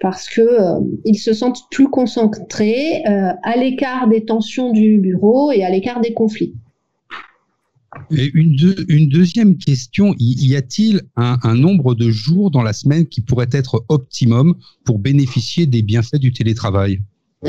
parce 0.00 0.28
que 0.28 0.40
euh, 0.40 0.80
ils 1.04 1.18
se 1.18 1.32
sentent 1.32 1.62
plus 1.70 1.88
concentrés, 1.88 3.02
euh, 3.06 3.32
à 3.42 3.56
l'écart 3.56 4.08
des 4.08 4.24
tensions 4.24 4.72
du 4.72 4.98
bureau 4.98 5.50
et 5.52 5.64
à 5.64 5.70
l'écart 5.70 6.00
des 6.00 6.12
conflits. 6.12 6.54
Et 8.10 8.30
une, 8.34 8.54
une, 8.88 9.08
deuxième 9.08 9.56
question, 9.56 10.14
y 10.18 10.54
a-t-il 10.54 11.00
un, 11.16 11.54
nombre 11.54 11.94
de 11.94 12.10
jours 12.10 12.50
dans 12.50 12.62
la 12.62 12.74
semaine 12.74 13.06
qui 13.06 13.22
pourrait 13.22 13.48
être 13.50 13.84
optimum 13.88 14.54
pour 14.84 14.98
bénéficier 14.98 15.66
des 15.66 15.82
bienfaits 15.82 16.18
du 16.18 16.32
télétravail? 16.32 17.00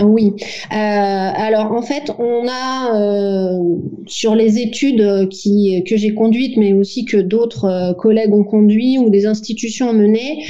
Oui. 0.01 0.33
Euh, 0.71 0.75
alors 0.75 1.73
en 1.73 1.81
fait, 1.81 2.11
on 2.17 2.47
a 2.49 3.59
sur 4.07 4.33
les 4.33 4.59
études 4.59 5.27
qui, 5.29 5.83
que 5.87 5.97
j'ai 5.97 6.13
conduites, 6.13 6.57
mais 6.57 6.73
aussi 6.73 7.03
que 7.05 7.17
d'autres 7.17 7.93
collègues 7.99 8.33
ont 8.33 8.45
conduit 8.45 8.97
ou 8.97 9.09
des 9.09 9.25
institutions 9.25 9.89
ont 9.89 9.93
mené, 9.93 10.45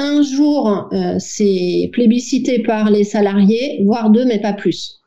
un 0.00 0.22
jour, 0.22 0.88
euh, 0.92 1.16
c'est 1.18 1.90
plébiscité 1.92 2.62
par 2.62 2.90
les 2.90 3.04
salariés, 3.04 3.80
voire 3.84 4.10
deux, 4.10 4.24
mais 4.24 4.40
pas 4.40 4.52
plus. 4.52 5.00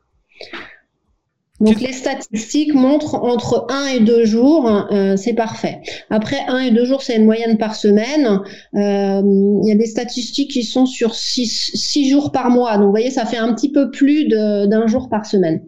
Donc 1.60 1.80
les 1.80 1.92
statistiques 1.92 2.74
montrent 2.74 3.14
entre 3.14 3.66
un 3.70 3.86
et 3.86 4.00
deux 4.00 4.24
jours, 4.24 4.68
euh, 4.92 5.16
c'est 5.16 5.34
parfait. 5.34 5.80
Après 6.10 6.40
un 6.48 6.58
et 6.58 6.70
deux 6.72 6.84
jours, 6.84 7.02
c'est 7.02 7.16
une 7.16 7.24
moyenne 7.24 7.58
par 7.58 7.76
semaine. 7.76 8.40
Euh, 8.74 9.22
il 9.62 9.68
y 9.68 9.72
a 9.72 9.76
des 9.76 9.86
statistiques 9.86 10.50
qui 10.50 10.64
sont 10.64 10.84
sur 10.84 11.14
six, 11.14 12.10
jours 12.10 12.32
par 12.32 12.50
mois. 12.50 12.76
Donc 12.76 12.86
vous 12.86 12.90
voyez, 12.90 13.10
ça 13.10 13.24
fait 13.24 13.36
un 13.36 13.54
petit 13.54 13.70
peu 13.70 13.90
plus 13.90 14.26
d'un 14.28 14.86
jour 14.88 15.08
par 15.08 15.26
semaine. 15.26 15.62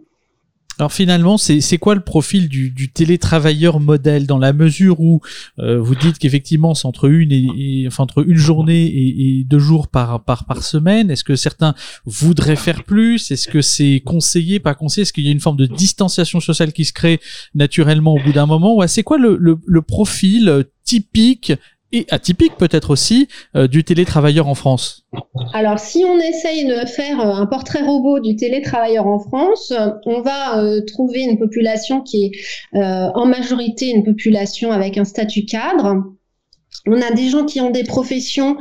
Alors 0.79 0.93
finalement, 0.93 1.37
c'est 1.37 1.77
quoi 1.79 1.95
le 1.95 2.01
profil 2.01 2.49
du, 2.49 2.69
du, 2.69 2.91
télétravailleur 2.91 3.79
modèle 3.79 4.27
dans 4.27 4.37
la 4.37 4.53
mesure 4.53 4.99
où 4.99 5.21
euh, 5.57 5.79
vous 5.79 5.95
dites 5.95 6.19
qu'effectivement 6.19 6.75
c'est 6.75 6.85
entre 6.85 7.09
une 7.09 7.31
et, 7.31 7.85
enfin 7.87 8.03
entre 8.03 8.27
une 8.27 8.37
journée 8.37 8.85
et, 8.85 9.39
et, 9.39 9.43
deux 9.43 9.59
jours 9.59 9.87
par 9.87 10.23
par 10.23 10.45
par 10.45 10.63
semaine? 10.63 11.09
Est-ce 11.09 11.23
que 11.23 11.35
certains 11.35 11.73
voudraient 12.05 12.55
faire 12.55 12.83
plus? 12.83 13.31
Est-ce 13.31 13.47
que 13.47 13.61
c'est 13.61 14.01
conseillé, 14.05 14.59
pas 14.59 14.75
conseillé? 14.75 15.01
Est-ce 15.01 15.13
qu'il 15.13 15.25
y 15.25 15.29
a 15.29 15.31
une 15.31 15.39
forme 15.39 15.57
de 15.57 15.65
distanciation 15.65 16.39
sociale 16.39 16.71
qui 16.73 16.85
se 16.85 16.93
crée 16.93 17.19
naturellement 17.55 18.13
au 18.13 18.19
bout 18.23 18.33
d'un 18.33 18.45
moment? 18.45 18.77
Ou 18.77 18.87
c'est 18.87 19.03
quoi 19.03 19.17
le, 19.17 19.35
le, 19.39 19.57
le 19.65 19.81
profil 19.81 20.65
typique 20.83 21.53
et 21.91 22.05
atypique 22.09 22.55
peut-être 22.57 22.89
aussi 22.89 23.27
euh, 23.55 23.67
du 23.67 23.83
télétravailleur 23.83 24.47
en 24.47 24.55
France 24.55 25.05
Alors 25.53 25.79
si 25.79 26.03
on 26.05 26.19
essaye 26.19 26.65
de 26.65 26.85
faire 26.85 27.19
euh, 27.19 27.33
un 27.33 27.45
portrait 27.45 27.81
robot 27.81 28.19
du 28.19 28.35
télétravailleur 28.35 29.07
en 29.07 29.19
France, 29.19 29.73
on 30.05 30.21
va 30.21 30.59
euh, 30.59 30.81
trouver 30.85 31.21
une 31.21 31.37
population 31.37 32.01
qui 32.01 32.25
est 32.25 32.31
en 32.73 33.25
majorité 33.25 33.89
une 33.89 34.03
population 34.03 34.71
avec 34.71 34.97
un 34.97 35.05
statut 35.05 35.45
cadre. 35.45 36.03
On 36.85 37.01
a 37.01 37.11
des 37.11 37.29
gens 37.29 37.45
qui 37.45 37.59
ont 37.61 37.69
des 37.69 37.83
professions 37.83 38.57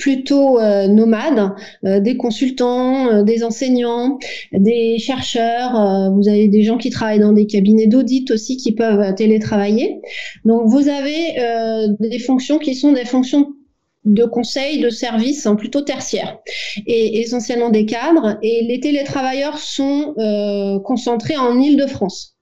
plutôt 0.00 0.58
euh, 0.58 0.88
nomades, 0.88 1.52
euh, 1.84 2.00
des 2.00 2.16
consultants, 2.16 3.08
euh, 3.08 3.22
des 3.22 3.44
enseignants, 3.44 4.18
des 4.52 4.98
chercheurs. 4.98 6.10
vous 6.12 6.28
avez 6.28 6.48
des 6.48 6.62
gens 6.62 6.78
qui 6.78 6.90
travaillent 6.90 7.20
dans 7.20 7.32
des 7.32 7.46
cabinets 7.46 7.86
d'audit 7.86 8.30
aussi 8.30 8.56
qui 8.56 8.72
peuvent 8.72 9.14
télétravailler. 9.14 10.00
Donc 10.44 10.62
vous 10.66 10.88
avez 10.88 11.36
des 12.00 12.18
fonctions 12.18 12.58
qui 12.58 12.74
sont 12.74 12.92
des 12.92 13.04
fonctions 13.04 13.52
de 14.06 14.24
conseil, 14.24 14.80
de 14.80 14.88
service, 14.88 15.46
hein, 15.46 15.56
plutôt 15.56 15.82
tertiaires, 15.82 16.38
et 16.86 17.20
essentiellement 17.20 17.68
des 17.68 17.84
cadres. 17.84 18.38
Et 18.42 18.64
les 18.66 18.80
télétravailleurs 18.80 19.58
sont 19.58 20.14
concentrés 20.84 21.36
en 21.36 21.60
Île-de-France. 21.60 22.39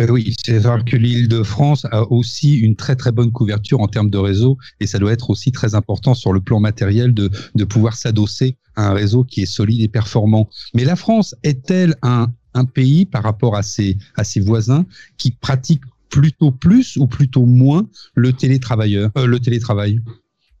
Euh, 0.00 0.08
oui, 0.08 0.34
c'est 0.44 0.58
vrai 0.58 0.82
que 0.84 0.96
l'île 0.96 1.28
de 1.28 1.42
France 1.42 1.86
a 1.90 2.10
aussi 2.10 2.56
une 2.56 2.76
très 2.76 2.96
très 2.96 3.12
bonne 3.12 3.30
couverture 3.30 3.80
en 3.80 3.88
termes 3.88 4.10
de 4.10 4.18
réseau 4.18 4.56
et 4.80 4.86
ça 4.86 4.98
doit 4.98 5.12
être 5.12 5.30
aussi 5.30 5.52
très 5.52 5.74
important 5.74 6.14
sur 6.14 6.32
le 6.32 6.40
plan 6.40 6.60
matériel 6.60 7.12
de, 7.14 7.30
de 7.54 7.64
pouvoir 7.64 7.94
s'adosser 7.94 8.56
à 8.76 8.88
un 8.88 8.92
réseau 8.94 9.24
qui 9.24 9.42
est 9.42 9.46
solide 9.46 9.82
et 9.82 9.88
performant. 9.88 10.48
Mais 10.74 10.84
la 10.84 10.96
France 10.96 11.34
est-elle 11.42 11.94
un, 12.02 12.28
un 12.54 12.64
pays 12.64 13.04
par 13.04 13.22
rapport 13.22 13.56
à 13.56 13.62
ses, 13.62 13.98
à 14.16 14.24
ses 14.24 14.40
voisins 14.40 14.86
qui 15.18 15.32
pratique 15.32 15.82
plutôt 16.08 16.50
plus 16.52 16.96
ou 16.96 17.06
plutôt 17.06 17.46
moins 17.46 17.88
le 18.14 18.32
télétravailleur, 18.32 19.10
euh, 19.16 19.26
le 19.26 19.40
télétravail? 19.40 20.00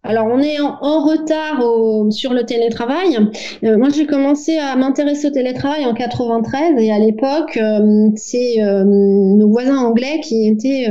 Alors, 0.04 0.26
on 0.26 0.40
est 0.40 0.58
en, 0.58 1.04
retard 1.04 1.62
sur 2.10 2.32
le 2.32 2.44
télétravail. 2.44 3.18
Euh, 3.62 3.78
moi, 3.78 3.88
j'ai 3.88 4.04
commencé 4.04 4.58
à 4.58 4.74
m'intéresser 4.74 5.28
au 5.28 5.30
télétravail 5.30 5.86
en 5.86 5.94
93 5.94 6.74
et 6.82 6.90
à 6.90 6.98
l'époque, 6.98 7.56
euh, 7.56 8.08
c'est 8.16 8.60
euh, 8.60 8.82
nos 8.84 9.48
voisins 9.48 9.78
anglais 9.78 10.18
qui 10.20 10.48
étaient 10.48 10.88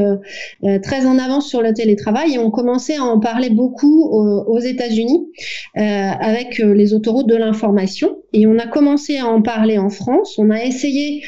très 0.81 1.05
en 1.05 1.17
avance 1.17 1.49
sur 1.49 1.61
le 1.61 1.73
télétravail 1.73 2.35
et 2.35 2.39
ont 2.39 2.51
commencé 2.51 2.95
à 2.95 3.03
en 3.03 3.19
parler 3.19 3.49
beaucoup 3.49 4.09
aux 4.11 4.59
États-Unis 4.59 5.27
avec 5.75 6.59
les 6.59 6.93
autoroutes 6.93 7.27
de 7.27 7.35
l'information. 7.35 8.20
Et 8.33 8.47
on 8.47 8.57
a 8.57 8.67
commencé 8.67 9.17
à 9.17 9.27
en 9.27 9.41
parler 9.41 9.77
en 9.77 9.89
France. 9.89 10.37
On 10.37 10.49
a 10.49 10.63
essayé 10.63 11.23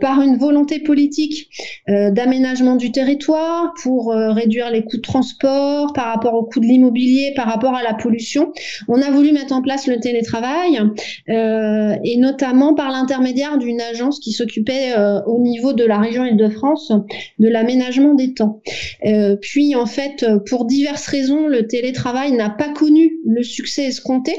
par 0.00 0.22
une 0.22 0.36
volonté 0.36 0.80
politique 0.80 1.48
d'aménagement 1.88 2.76
du 2.76 2.92
territoire 2.92 3.72
pour 3.82 4.12
réduire 4.12 4.70
les 4.70 4.84
coûts 4.84 4.96
de 4.96 5.02
transport 5.02 5.92
par 5.92 6.06
rapport 6.06 6.34
aux 6.34 6.44
coûts 6.44 6.60
de 6.60 6.66
l'immobilier 6.66 7.32
par 7.34 7.46
rapport 7.46 7.74
à 7.74 7.82
la 7.82 7.94
pollution. 7.94 8.52
On 8.88 9.00
a 9.00 9.10
voulu 9.10 9.32
mettre 9.32 9.54
en 9.54 9.62
place 9.62 9.86
le 9.86 10.00
télétravail 10.00 10.80
euh, 11.28 11.96
et 12.04 12.16
notamment 12.16 12.74
par 12.74 12.90
l'intermédiaire 12.90 13.58
d'une 13.58 13.80
agence 13.80 14.20
qui 14.20 14.32
s'occupait 14.32 14.92
euh, 14.96 15.20
au 15.26 15.40
niveau 15.40 15.72
de 15.72 15.84
la 15.84 15.98
région 15.98 16.24
Île-de-France 16.24 16.92
de 17.38 17.48
l'aménagement 17.48 18.14
des 18.14 18.34
temps. 18.34 18.60
Euh, 19.04 19.36
puis 19.40 19.74
en 19.74 19.86
fait, 19.86 20.26
pour 20.48 20.66
diverses 20.66 21.06
raisons, 21.06 21.46
le 21.46 21.66
télétravail 21.66 22.32
n'a 22.32 22.50
pas 22.50 22.68
connu 22.68 23.18
le 23.26 23.42
succès 23.42 23.84
escompté. 23.84 24.32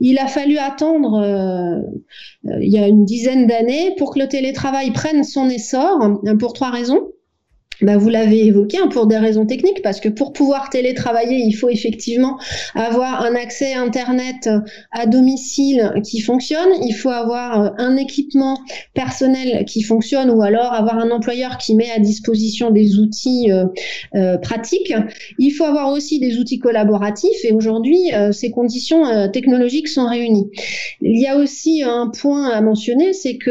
Il 0.00 0.18
a 0.18 0.26
fallu 0.26 0.58
attendre 0.58 1.20
il 2.44 2.68
y 2.68 2.78
a 2.78 2.88
une 2.88 3.04
dizaine 3.04 3.46
d'années 3.46 3.94
pour 3.98 4.14
que 4.14 4.18
le 4.18 4.28
télétravail 4.28 4.92
prenne 4.92 5.24
son 5.24 5.48
essor 5.48 6.20
pour 6.38 6.52
trois 6.52 6.70
raisons. 6.70 7.08
Bah, 7.80 7.96
vous 7.96 8.08
l'avez 8.08 8.46
évoqué 8.46 8.78
hein, 8.78 8.88
pour 8.88 9.06
des 9.06 9.18
raisons 9.18 9.46
techniques, 9.46 9.82
parce 9.82 10.00
que 10.00 10.08
pour 10.08 10.32
pouvoir 10.32 10.68
télétravailler, 10.70 11.38
il 11.38 11.52
faut 11.52 11.68
effectivement 11.68 12.38
avoir 12.74 13.22
un 13.22 13.34
accès 13.34 13.74
Internet 13.74 14.48
à 14.90 15.06
domicile 15.06 15.92
qui 16.04 16.20
fonctionne, 16.20 16.68
il 16.84 16.92
faut 16.92 17.10
avoir 17.10 17.60
euh, 17.60 17.68
un 17.78 17.96
équipement 17.96 18.58
personnel 18.94 19.64
qui 19.64 19.82
fonctionne 19.82 20.30
ou 20.30 20.42
alors 20.42 20.72
avoir 20.72 20.98
un 20.98 21.10
employeur 21.10 21.58
qui 21.58 21.74
met 21.74 21.90
à 21.90 21.98
disposition 21.98 22.70
des 22.70 22.98
outils 22.98 23.50
euh, 23.50 23.66
euh, 24.14 24.38
pratiques. 24.38 24.92
Il 25.38 25.50
faut 25.50 25.64
avoir 25.64 25.92
aussi 25.92 26.18
des 26.18 26.38
outils 26.38 26.58
collaboratifs 26.58 27.44
et 27.44 27.52
aujourd'hui, 27.52 27.98
ces 28.32 28.50
conditions 28.50 29.30
technologiques 29.32 29.88
sont 29.88 30.06
réunies. 30.06 30.50
Il 31.00 31.20
y 31.20 31.26
a 31.26 31.36
aussi 31.36 31.82
un 31.82 32.10
point 32.10 32.48
à 32.50 32.60
mentionner, 32.60 33.12
c'est 33.12 33.36
que 33.36 33.50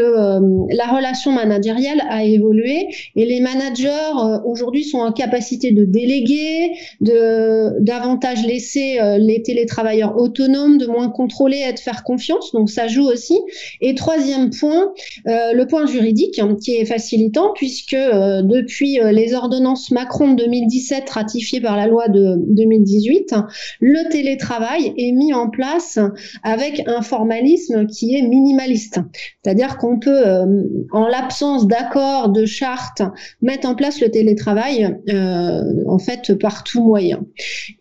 la 0.74 0.88
relation 0.88 1.32
managériale 1.32 2.02
a 2.10 2.24
évolué 2.24 2.88
et 3.16 3.26
les 3.26 3.40
managers 3.40 4.17
employeurs 4.18 4.46
aujourd'hui 4.46 4.84
sont 4.84 5.00
en 5.00 5.12
capacité 5.12 5.72
de 5.72 5.86
déléguer, 5.86 6.72
de 7.02 7.82
davantage 7.82 8.46
laisser 8.46 9.00
les 9.20 9.42
télétravailleurs 9.42 10.18
autonomes, 10.18 10.78
de 10.78 10.88
moins 10.88 11.10
contrôler 11.10 11.64
et 11.68 11.74
de 11.74 11.80
faire 11.80 12.04
confiance. 12.04 12.52
Donc 12.54 12.70
ça 12.70 12.88
joue 12.88 13.06
aussi. 13.06 13.40
Et 13.82 13.96
troisième 13.96 14.50
point, 14.50 14.92
le 15.26 15.64
point 15.66 15.86
juridique 15.86 16.40
hein, 16.40 16.56
qui 16.62 16.76
est 16.76 16.86
facilitant 16.86 17.52
puisque 17.56 17.96
depuis 17.96 19.00
les 19.12 19.34
ordonnances 19.34 19.92
Macron 19.92 20.34
de 20.34 20.44
2017 20.46 21.10
ratifiées 21.10 21.62
par 21.62 21.76
la 21.76 21.88
loi 21.88 22.08
de 22.08 22.36
2018, 22.38 23.36
le 23.80 24.10
télétravail 24.10 24.94
est 24.98 25.12
mis 25.12 25.34
en 25.34 25.50
place 25.50 26.00
avec 26.44 26.84
un 26.88 27.02
formalisme 27.02 27.88
qui 27.88 28.16
est 28.16 28.22
minimaliste. 28.22 29.00
C'est-à-dire 29.44 29.78
qu'on 29.78 30.00
peut, 30.00 30.28
euh, 30.28 30.64
en 30.92 31.08
l'absence 31.08 31.68
d'accord, 31.68 32.30
de 32.30 32.46
charte, 32.46 33.02
mettre 33.42 33.68
en 33.68 33.76
place 33.76 34.02
le 34.02 34.07
télétravail 34.10 34.98
euh, 35.10 35.62
en 35.88 36.00
fait 36.00 36.38
par 36.40 36.64
tout 36.64 36.84
moyen. 36.84 37.26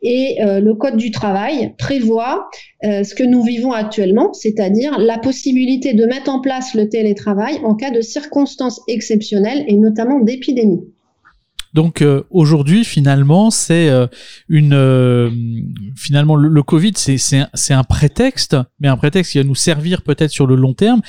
Et 0.02 0.37
euh, 0.42 0.61
le 0.61 0.75
Code 0.75 0.97
du 0.97 1.11
travail 1.11 1.75
prévoit 1.78 2.49
ce 2.83 3.14
que 3.14 3.25
nous 3.25 3.42
vivons 3.42 3.73
actuellement, 3.73 4.33
c'est-à-dire 4.33 4.99
la 4.99 5.18
possibilité 5.18 5.92
de 5.92 6.04
mettre 6.04 6.30
en 6.30 6.40
place 6.40 6.75
le 6.75 6.88
télétravail 6.88 7.59
en 7.64 7.75
cas 7.75 7.90
de 7.90 8.00
circonstances 8.00 8.80
exceptionnelles 8.87 9.64
et 9.66 9.76
notamment 9.76 10.21
d'épidémie. 10.21 10.85
Donc 11.76 12.00
euh, 12.00 12.23
aujourd'hui, 12.30 12.87
finalement, 12.87 13.50
c'est 13.50 13.90
euh, 13.90 14.06
une 14.49 14.73
euh, 14.73 15.30
finalement 15.95 16.35
le, 16.35 16.62
Covid, 16.62 16.92
c'est 16.97 17.18
c'est 17.18 17.75
un, 17.75 17.85
prétexte, 17.85 18.56
mais 18.80 18.88
un 18.88 18.97
prétexte 18.97 19.33
qui 19.33 19.38
va 19.38 19.45
nous 19.45 19.54
servir 19.54 20.00
peut-être 20.00 20.30
sur 20.30 20.47
le 20.47 20.54
long 20.54 20.73
terme. 20.73 21.02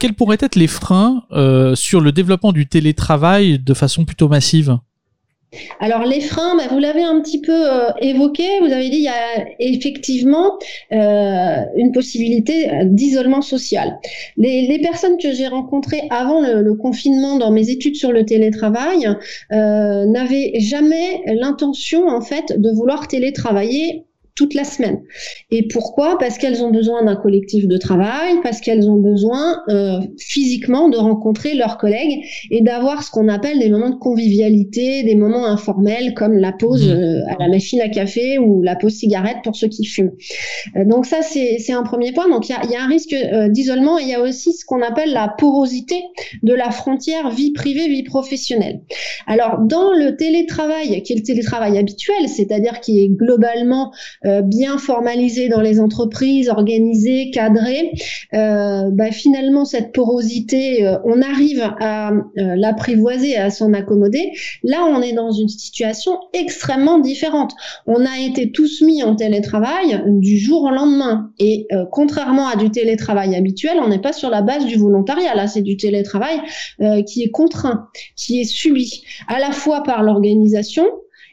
quels 0.00 0.14
pourraient 0.14 0.38
être 0.40 0.56
les 0.56 0.66
freins 0.66 1.22
sur 1.74 2.00
le 2.00 2.10
développement 2.10 2.50
du 2.50 2.66
télétravail 2.66 3.60
de 3.60 3.74
façon 3.74 4.04
plutôt 4.04 4.28
massive? 4.28 4.78
Alors 5.80 6.04
les 6.04 6.20
freins, 6.20 6.56
bah, 6.56 6.64
vous 6.70 6.78
l'avez 6.78 7.02
un 7.02 7.20
petit 7.20 7.40
peu 7.40 7.52
euh, 7.52 7.90
évoqué, 8.00 8.60
vous 8.60 8.72
avez 8.72 8.90
dit 8.90 8.98
il 8.98 9.02
y 9.02 9.08
a 9.08 9.46
effectivement 9.58 10.58
euh, 10.92 11.62
une 11.76 11.92
possibilité 11.92 12.70
d'isolement 12.84 13.42
social. 13.42 13.98
Les, 14.36 14.78
personnes 14.82 15.18
que 15.18 15.32
j'ai 15.32 15.48
rencontrées 15.48 16.02
avant 16.10 16.40
le, 16.40 16.74
confinement 16.74 17.36
dans 17.36 17.50
mes 17.50 17.70
études 17.70 17.96
sur 17.96 18.12
le 18.12 18.24
télétravail 18.24 19.08
euh, 19.52 20.04
n'avaient 20.06 20.52
jamais 20.60 21.22
l'intention 21.26 22.06
en 22.08 22.20
fait 22.20 22.58
de 22.58 22.70
vouloir 22.70 23.08
télétravailler 23.08 24.04
toute 24.38 24.54
la 24.54 24.62
semaine. 24.62 25.00
Et 25.50 25.66
pourquoi? 25.66 26.16
Parce 26.16 26.38
qu'elles 26.38 26.62
ont 26.62 26.70
besoin 26.70 27.04
d'un 27.04 27.16
collectif 27.16 27.66
de 27.66 27.76
travail, 27.76 28.36
parce 28.44 28.60
qu'elles 28.60 28.88
ont 28.88 29.00
besoin 29.00 29.62
euh, 29.68 29.98
physiquement 30.16 30.88
de 30.88 30.96
rencontrer 30.96 31.54
leurs 31.54 31.76
collègues 31.76 32.24
et 32.52 32.60
d'avoir 32.60 33.02
ce 33.02 33.10
qu'on 33.10 33.26
appelle 33.26 33.58
des 33.58 33.68
moments 33.68 33.90
de 33.90 33.96
convivialité, 33.96 35.02
des 35.02 35.16
moments 35.16 35.44
informels 35.44 36.14
comme 36.14 36.36
la 36.36 36.52
pause 36.52 36.86
mmh. 36.86 36.92
euh, 36.92 37.20
à 37.30 37.36
la 37.40 37.48
machine 37.48 37.80
à 37.80 37.88
café 37.88 38.38
ou 38.38 38.62
la 38.62 38.76
pause 38.76 38.92
cigarette 38.92 39.38
pour 39.42 39.56
ceux 39.56 39.66
qui 39.66 39.84
fument. 39.84 40.12
Euh, 40.76 40.84
donc 40.84 41.04
ça, 41.04 41.22
c'est 41.22 41.72
un 41.72 41.82
premier 41.82 42.12
point. 42.12 42.28
Donc 42.28 42.48
il 42.48 42.52
y 42.52 42.54
a, 42.54 42.64
y 42.64 42.76
a, 42.76 42.84
un 42.84 42.86
risque 42.86 43.16
d'isolement 43.48 43.98
et 43.98 44.02
il 44.02 44.08
y 44.08 44.14
a 44.14 44.20
aussi 44.20 44.52
ce 44.52 44.64
qu'on 44.64 44.82
appelle 44.82 45.12
la 45.12 45.34
porosité 45.36 46.00
de 46.44 46.54
la 46.54 46.70
frontière 46.70 47.30
vie 47.30 47.50
privée, 47.50 47.88
vie 47.88 48.04
professionnelle. 48.04 48.82
Alors 49.26 49.58
dans 49.58 49.92
le 49.94 50.14
télétravail, 50.14 51.02
qui 51.02 51.12
est 51.12 51.16
le 51.16 51.22
télétravail 51.22 51.76
habituel, 51.76 52.28
c'est-à-dire 52.28 52.78
qui 52.78 53.02
est 53.02 53.08
globalement 53.08 53.90
euh, 54.28 54.42
bien 54.42 54.78
formalisé 54.78 55.48
dans 55.48 55.60
les 55.60 55.80
entreprises, 55.80 56.48
organisé, 56.48 57.30
cadré, 57.30 57.92
euh, 58.34 58.90
bah, 58.92 59.10
finalement 59.10 59.64
cette 59.64 59.92
porosité, 59.92 60.86
euh, 60.86 60.98
on 61.04 61.22
arrive 61.22 61.62
à 61.80 62.12
l'apprivoiser, 62.36 63.36
à 63.36 63.50
s'en 63.50 63.72
accommoder. 63.72 64.32
Là, 64.62 64.84
on 64.88 65.00
est 65.02 65.12
dans 65.12 65.30
une 65.30 65.48
situation 65.48 66.18
extrêmement 66.32 66.98
différente. 66.98 67.52
On 67.86 68.04
a 68.04 68.18
été 68.18 68.50
tous 68.50 68.82
mis 68.82 69.02
en 69.02 69.14
télétravail 69.14 70.02
du 70.06 70.38
jour 70.38 70.62
au 70.62 70.70
lendemain. 70.70 71.30
Et 71.38 71.66
contrairement 71.92 72.48
à 72.48 72.56
du 72.56 72.70
télétravail 72.70 73.34
habituel, 73.34 73.78
on 73.82 73.88
n'est 73.88 74.00
pas 74.00 74.12
sur 74.12 74.30
la 74.30 74.42
base 74.42 74.66
du 74.66 74.76
volontariat. 74.76 75.34
Là, 75.34 75.46
c'est 75.46 75.62
du 75.62 75.76
télétravail 75.76 76.40
qui 77.06 77.22
est 77.22 77.30
contraint, 77.30 77.88
qui 78.16 78.40
est 78.40 78.44
subi, 78.44 79.02
à 79.26 79.38
la 79.38 79.52
fois 79.52 79.82
par 79.82 80.02
l'organisation, 80.02 80.84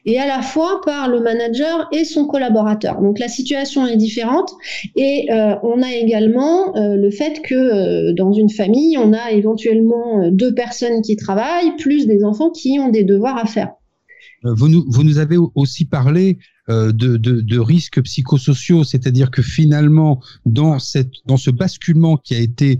et 0.05 0.19
à 0.19 0.27
la 0.27 0.41
fois 0.41 0.81
par 0.85 1.09
le 1.09 1.19
manager 1.19 1.87
et 1.91 2.05
son 2.05 2.25
collaborateur. 2.25 3.01
Donc 3.01 3.19
la 3.19 3.27
situation 3.27 3.85
est 3.85 3.97
différente 3.97 4.51
et 4.95 5.27
euh, 5.31 5.55
on 5.63 5.81
a 5.81 5.93
également 5.93 6.75
euh, 6.75 6.95
le 6.95 7.09
fait 7.11 7.41
que 7.41 7.55
euh, 7.55 8.13
dans 8.13 8.31
une 8.31 8.49
famille, 8.49 8.97
on 8.97 9.13
a 9.13 9.31
éventuellement 9.31 10.29
deux 10.31 10.53
personnes 10.53 11.01
qui 11.01 11.15
travaillent, 11.15 11.75
plus 11.77 12.07
des 12.07 12.23
enfants 12.23 12.51
qui 12.51 12.79
ont 12.79 12.89
des 12.89 13.03
devoirs 13.03 13.37
à 13.37 13.45
faire. 13.45 13.73
Vous 14.43 14.67
nous, 14.67 14.85
vous 14.87 15.03
nous 15.03 15.17
avez 15.17 15.37
aussi 15.55 15.85
parlé 15.85 16.37
de, 16.67 17.17
de, 17.17 17.59
risques 17.59 18.01
psychosociaux, 18.01 18.83
c'est-à-dire 18.83 19.31
que 19.31 19.41
finalement, 19.41 20.21
dans, 20.45 20.77
dans 21.25 21.37
ce 21.37 21.51
basculement 21.51 22.17
qui 22.17 22.35
a 22.35 22.39
été 22.39 22.79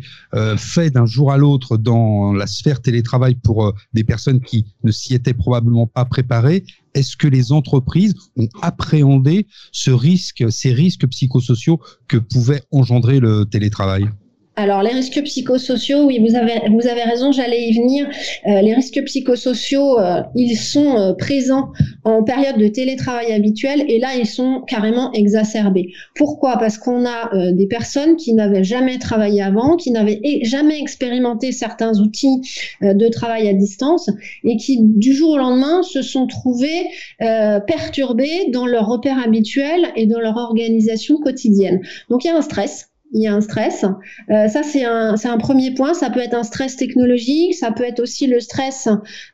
fait 0.57 0.89
d'un 0.89 1.05
jour 1.05 1.31
à 1.31 1.37
l'autre 1.37 1.77
dans 1.77 2.33
la 2.33 2.47
sphère 2.47 2.81
télétravail 2.81 3.35
pour 3.35 3.73
des 3.93 4.03
personnes 4.03 4.41
qui 4.41 4.65
ne 4.83 4.91
s'y 4.91 5.13
étaient 5.13 5.33
probablement 5.33 5.87
pas 5.87 6.05
préparées, 6.05 6.63
est-ce 6.95 7.17
que 7.17 7.27
les 7.27 7.51
entreprises 7.51 8.15
ont 8.37 8.47
appréhendé 8.61 9.47
ce 9.71 9.91
risque, 9.91 10.45
ces 10.49 10.73
risques 10.73 11.07
psychosociaux 11.07 11.79
que 12.07 12.17
pouvait 12.17 12.63
engendrer 12.71 13.19
le 13.19 13.45
télétravail? 13.45 14.09
Alors 14.57 14.83
les 14.83 14.91
risques 14.91 15.21
psychosociaux, 15.23 16.05
oui, 16.05 16.19
vous 16.19 16.35
avez 16.35 16.53
vous 16.69 16.87
avez 16.87 17.03
raison, 17.03 17.31
j'allais 17.31 17.67
y 17.67 17.77
venir. 17.77 18.07
Euh, 18.47 18.61
les 18.61 18.73
risques 18.73 19.03
psychosociaux, 19.03 19.99
euh, 19.99 20.21
ils 20.33 20.55
sont 20.55 20.97
euh, 20.97 21.13
présents 21.13 21.71
en 22.05 22.23
période 22.23 22.57
de 22.57 22.67
télétravail 22.67 23.33
habituel 23.33 23.83
et 23.87 23.99
là 23.99 24.15
ils 24.17 24.25
sont 24.25 24.61
carrément 24.61 25.11
exacerbés. 25.11 25.91
Pourquoi? 26.15 26.57
Parce 26.57 26.77
qu'on 26.77 27.05
a 27.05 27.51
des 27.51 27.67
personnes 27.67 28.15
qui 28.15 28.33
n'avaient 28.33 28.63
jamais 28.63 28.97
travaillé 28.99 29.41
avant, 29.41 29.75
qui 29.75 29.91
n'avaient 29.91 30.21
jamais 30.43 30.79
expérimenté 30.79 31.51
certains 31.51 31.99
outils 31.99 32.41
de 32.81 33.07
travail 33.09 33.47
à 33.49 33.53
distance 33.53 34.09
et 34.43 34.57
qui 34.57 34.79
du 34.81 35.13
jour 35.13 35.31
au 35.31 35.37
lendemain 35.37 35.81
se 35.83 36.01
sont 36.01 36.27
trouvés 36.27 36.85
perturbés 37.19 38.49
dans 38.51 38.65
leur 38.65 38.87
repère 38.87 39.17
habituel 39.19 39.87
et 39.95 40.05
dans 40.05 40.19
leur 40.19 40.37
organisation 40.37 41.17
quotidienne. 41.17 41.81
Donc 42.09 42.23
il 42.23 42.27
y 42.27 42.31
a 42.31 42.37
un 42.37 42.41
stress 42.41 42.89
il 43.15 43.23
y 43.23 43.27
a 43.27 43.33
un 43.33 43.41
stress. 43.41 43.85
Euh, 44.29 44.47
ça, 44.49 44.61
c'est 44.61 44.83
un, 44.83 45.37
premier 45.39 45.73
point. 45.73 45.93
Ça 45.93 46.09
peut 46.09 46.19
être 46.19 46.33
un 46.33 46.43
stress 46.43 46.75
technologique, 46.75 47.55
ça 47.55 47.71
peut 47.71 47.83
être 47.83 48.01
aussi 48.01 48.27
le 48.27 48.39
stress 48.41 48.87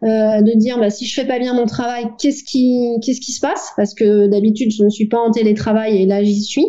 euh, 0.04 0.42
de 0.42 0.58
dire 0.58 0.80
bah, 0.80 0.90
si 0.90 1.06
je 1.06 1.14
fais 1.20 1.28
pas 1.28 1.40
bien 1.40 1.54
mon 1.54 1.66
travail, 1.66 2.06
qu'est-ce 2.20 2.44
qui, 2.44 3.00
se 3.02 3.40
passe? 3.40 3.72
Parce 3.76 3.94
que 3.94 4.28
d'habitude, 4.28 4.72
je 4.72 4.84
ne 4.84 4.90
suis 4.90 5.08
pas 5.08 5.20
en 5.20 5.32
télétravail 5.32 6.02
et 6.02 6.06
là, 6.06 6.24
j'y 6.24 6.42
suis. 6.42 6.66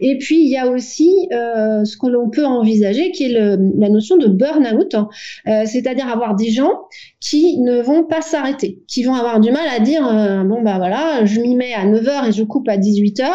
Et 0.00 0.16
puis, 0.18 0.42
il 0.42 0.48
y 0.48 0.56
a 0.56 0.68
aussi 0.68 1.10
euh, 1.32 1.84
ce 1.84 1.96
que 1.98 2.06
l'on 2.06 2.30
peut 2.30 2.46
envisager, 2.46 3.10
qui 3.12 3.24
est 3.24 3.32
la 3.32 3.88
notion 3.88 4.16
de 4.16 4.28
burn-out, 4.28 4.96
c'est-à-dire 5.66 6.08
avoir 6.08 6.36
des 6.36 6.50
gens 6.50 6.72
qui 7.28 7.58
ne 7.58 7.80
vont 7.80 8.04
pas 8.04 8.22
s'arrêter, 8.22 8.78
qui 8.86 9.02
vont 9.02 9.14
avoir 9.14 9.40
du 9.40 9.50
mal 9.50 9.68
à 9.68 9.80
dire 9.80 10.06
euh, 10.06 10.44
bon 10.44 10.62
bah 10.62 10.76
voilà, 10.76 11.24
je 11.24 11.40
m'y 11.40 11.56
mets 11.56 11.74
à 11.74 11.84
9h 11.84 12.28
et 12.28 12.32
je 12.32 12.44
coupe 12.44 12.68
à 12.68 12.76
18h 12.76 13.26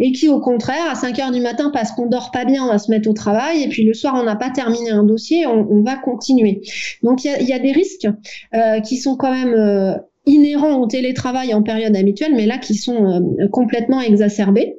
et 0.00 0.12
qui 0.12 0.28
au 0.28 0.40
contraire 0.40 0.84
à 0.90 0.94
5h 0.94 1.30
du 1.30 1.40
matin 1.40 1.70
parce 1.72 1.92
qu'on 1.92 2.06
dort 2.06 2.30
pas 2.30 2.46
bien, 2.46 2.64
on 2.64 2.68
va 2.68 2.78
se 2.78 2.90
mettre 2.90 3.08
au 3.08 3.12
travail 3.12 3.62
et 3.62 3.68
puis 3.68 3.84
le 3.84 3.92
soir 3.92 4.14
on 4.16 4.22
n'a 4.22 4.36
pas 4.36 4.48
terminé 4.48 4.90
un 4.90 5.04
dossier, 5.04 5.46
on, 5.46 5.82
va 5.82 5.96
continuer. 5.96 6.62
Donc 7.02 7.24
il 7.24 7.46
y 7.46 7.52
a, 7.52 7.58
des 7.58 7.72
risques 7.72 8.08
euh, 8.54 8.80
qui 8.80 8.96
sont 8.96 9.16
quand 9.16 9.32
même 9.32 9.52
euh, 9.52 9.92
inhérents 10.24 10.76
au 10.80 10.86
télétravail 10.86 11.52
en 11.52 11.62
période 11.62 11.94
habituelle, 11.94 12.32
mais 12.34 12.46
là 12.46 12.56
qui 12.56 12.74
sont 12.74 13.36
complètement 13.50 14.00
exacerbés. 14.00 14.78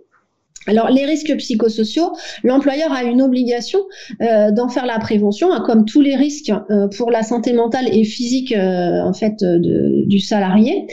Alors 0.68 0.90
les 0.90 1.06
risques 1.06 1.36
psychosociaux, 1.38 2.12
l'employeur 2.44 2.92
a 2.92 3.04
une 3.04 3.22
obligation 3.22 3.80
euh, 4.22 4.52
d'en 4.52 4.70
faire 4.70 4.86
la 4.86 5.00
prévention, 5.00 5.52
hein, 5.52 5.64
comme 5.66 5.86
tous 5.86 6.02
les 6.02 6.16
risques 6.16 6.52
euh, 6.70 6.88
pour 6.88 7.12
la 7.12 7.24
santé 7.24 7.54
mentale 7.54 7.88
et 7.92 8.04
physique 8.04 8.52
euh, 8.52 9.02
en 9.02 9.14
fait 9.14 9.44
du 9.44 10.20
salarié. 10.20 10.88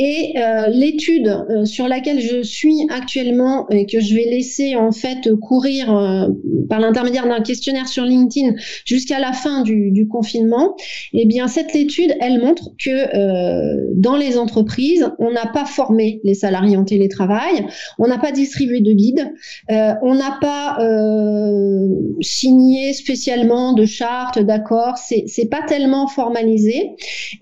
Et 0.00 0.34
euh, 0.36 0.68
l'étude 0.68 1.26
euh, 1.26 1.64
sur 1.64 1.88
laquelle 1.88 2.20
je 2.20 2.40
suis 2.40 2.86
actuellement 2.88 3.68
et 3.68 3.84
que 3.84 3.98
je 3.98 4.14
vais 4.14 4.26
laisser 4.26 4.76
en 4.76 4.92
fait 4.92 5.28
courir 5.34 5.92
euh, 5.92 6.28
par 6.68 6.78
l'intermédiaire 6.78 7.26
d'un 7.26 7.40
questionnaire 7.40 7.88
sur 7.88 8.04
LinkedIn 8.04 8.52
jusqu'à 8.84 9.18
la 9.18 9.32
fin 9.32 9.62
du, 9.62 9.90
du, 9.90 10.06
confinement, 10.06 10.76
eh 11.14 11.26
bien 11.26 11.48
cette 11.48 11.74
étude, 11.74 12.14
elle 12.20 12.40
montre 12.40 12.70
que 12.78 13.98
dans 14.00 14.16
les 14.16 14.38
entreprises, 14.38 15.10
on 15.18 15.32
n'a 15.32 15.46
pas 15.46 15.64
formé 15.64 16.20
les 16.22 16.34
salariés 16.34 16.76
en 16.76 16.84
télétravail, 16.84 17.66
on 17.98 18.06
n'a 18.06 18.18
pas 18.18 18.30
distribué 18.30 18.80
de 18.80 18.92
guides, 18.92 19.32
on 19.68 20.14
n'a 20.14 20.38
pas 20.40 20.78
signé 22.20 22.92
spécialement 22.92 23.72
de 23.72 23.84
chartes, 23.84 24.38
d'accords, 24.38 24.96
c'est 24.98 25.50
pas 25.50 25.62
tellement 25.62 26.06
formalisé. 26.06 26.90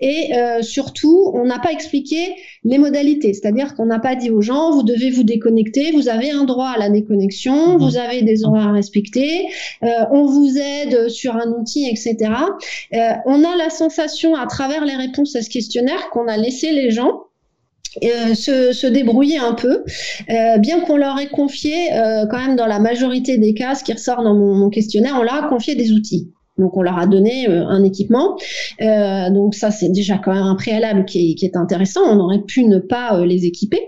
Et 0.01 0.31
surtout 0.63 1.33
on 1.35 1.45
n'a 1.45 1.59
pas 1.59 1.73
expliqué 1.73 2.35
les 2.65 2.79
modalités. 2.79 3.33
C'est-à-dire 3.35 3.75
qu'on 3.75 3.87
n'a 3.87 3.99
pas 3.99 4.15
dit 4.15 4.31
aux 4.31 4.43
gens, 4.43 4.73
vous 4.73 4.83
devez 4.83 5.11
vous 5.11 5.25
déconnecter, 5.25 5.93
vous 5.93 6.09
avez 6.09 6.31
un 6.31 6.45
droit 6.45 6.69
à 6.69 6.79
la 6.79 6.91
déconnexion, 6.91 7.75
mmh. 7.75 7.79
vous 7.79 7.97
avez 7.97 8.23
des 8.23 8.45
horaires 8.45 8.69
à 8.69 8.73
respecter, 8.73 9.47
euh, 9.83 9.89
on 10.11 10.27
vous 10.27 10.57
aide 10.59 11.09
sur 11.09 11.37
un 11.37 11.51
outil, 11.53 11.89
etc. 11.89 12.17
Euh, 12.95 12.99
on 13.27 13.45
a 13.45 13.57
la 13.57 13.71
sensation, 13.71 14.35
à 14.35 14.47
travers 14.47 14.85
les 14.85 14.95
réponses 14.95 15.37
à 15.37 15.43
ce 15.43 15.51
questionnaire, 15.51 16.11
qu'on 16.11 16.29
a 16.29 16.37
laissé 16.37 16.73
les 16.73 16.91
gens 16.91 17.27
euh, 18.05 18.35
se, 18.35 18.73
se, 18.73 18.87
débrouiller 18.87 19.39
un 19.39 19.55
peu, 19.55 19.83
euh, 20.29 20.59
bien 20.59 20.81
qu'on 20.81 20.99
leur 20.99 21.19
ait 21.19 21.29
confié, 21.29 21.95
euh, 21.95 22.27
quand 22.27 22.39
même 22.39 22.57
dans 22.57 22.67
la 22.67 22.79
majorité 22.79 23.39
des 23.39 23.55
cas, 23.55 23.75
ce 23.75 23.85
qui 23.85 23.93
ressort 23.93 24.23
dans 24.23 24.35
mon, 24.35 24.55
mon 24.55 24.69
questionnaire, 24.69 25.17
on 25.19 25.23
leur 25.23 25.45
a 25.45 25.49
confié 25.49 25.75
des 25.77 25.93
outils. 25.93 26.31
Donc 26.59 26.77
on 26.77 26.83
leur 26.83 26.99
a 26.99 27.07
donné 27.07 27.49
euh, 27.49 27.67
un 27.67 27.85
équipement. 27.85 28.37
Euh, 28.81 29.31
donc 29.31 29.55
ça 29.55 29.71
c'est 29.71 29.91
déjà 29.91 30.19
quand 30.19 30.33
même 30.33 30.43
un 30.43 30.55
préalable 30.55 31.05
qui 31.05 31.37
est, 31.43 31.57
intéressant. 31.57 32.01
On 32.05 32.19
aurait 32.19 32.43
pu 32.43 32.65
ne 32.65 32.79
pas 32.79 33.19
euh, 33.19 33.27
les 33.27 33.45
équiper 33.45 33.81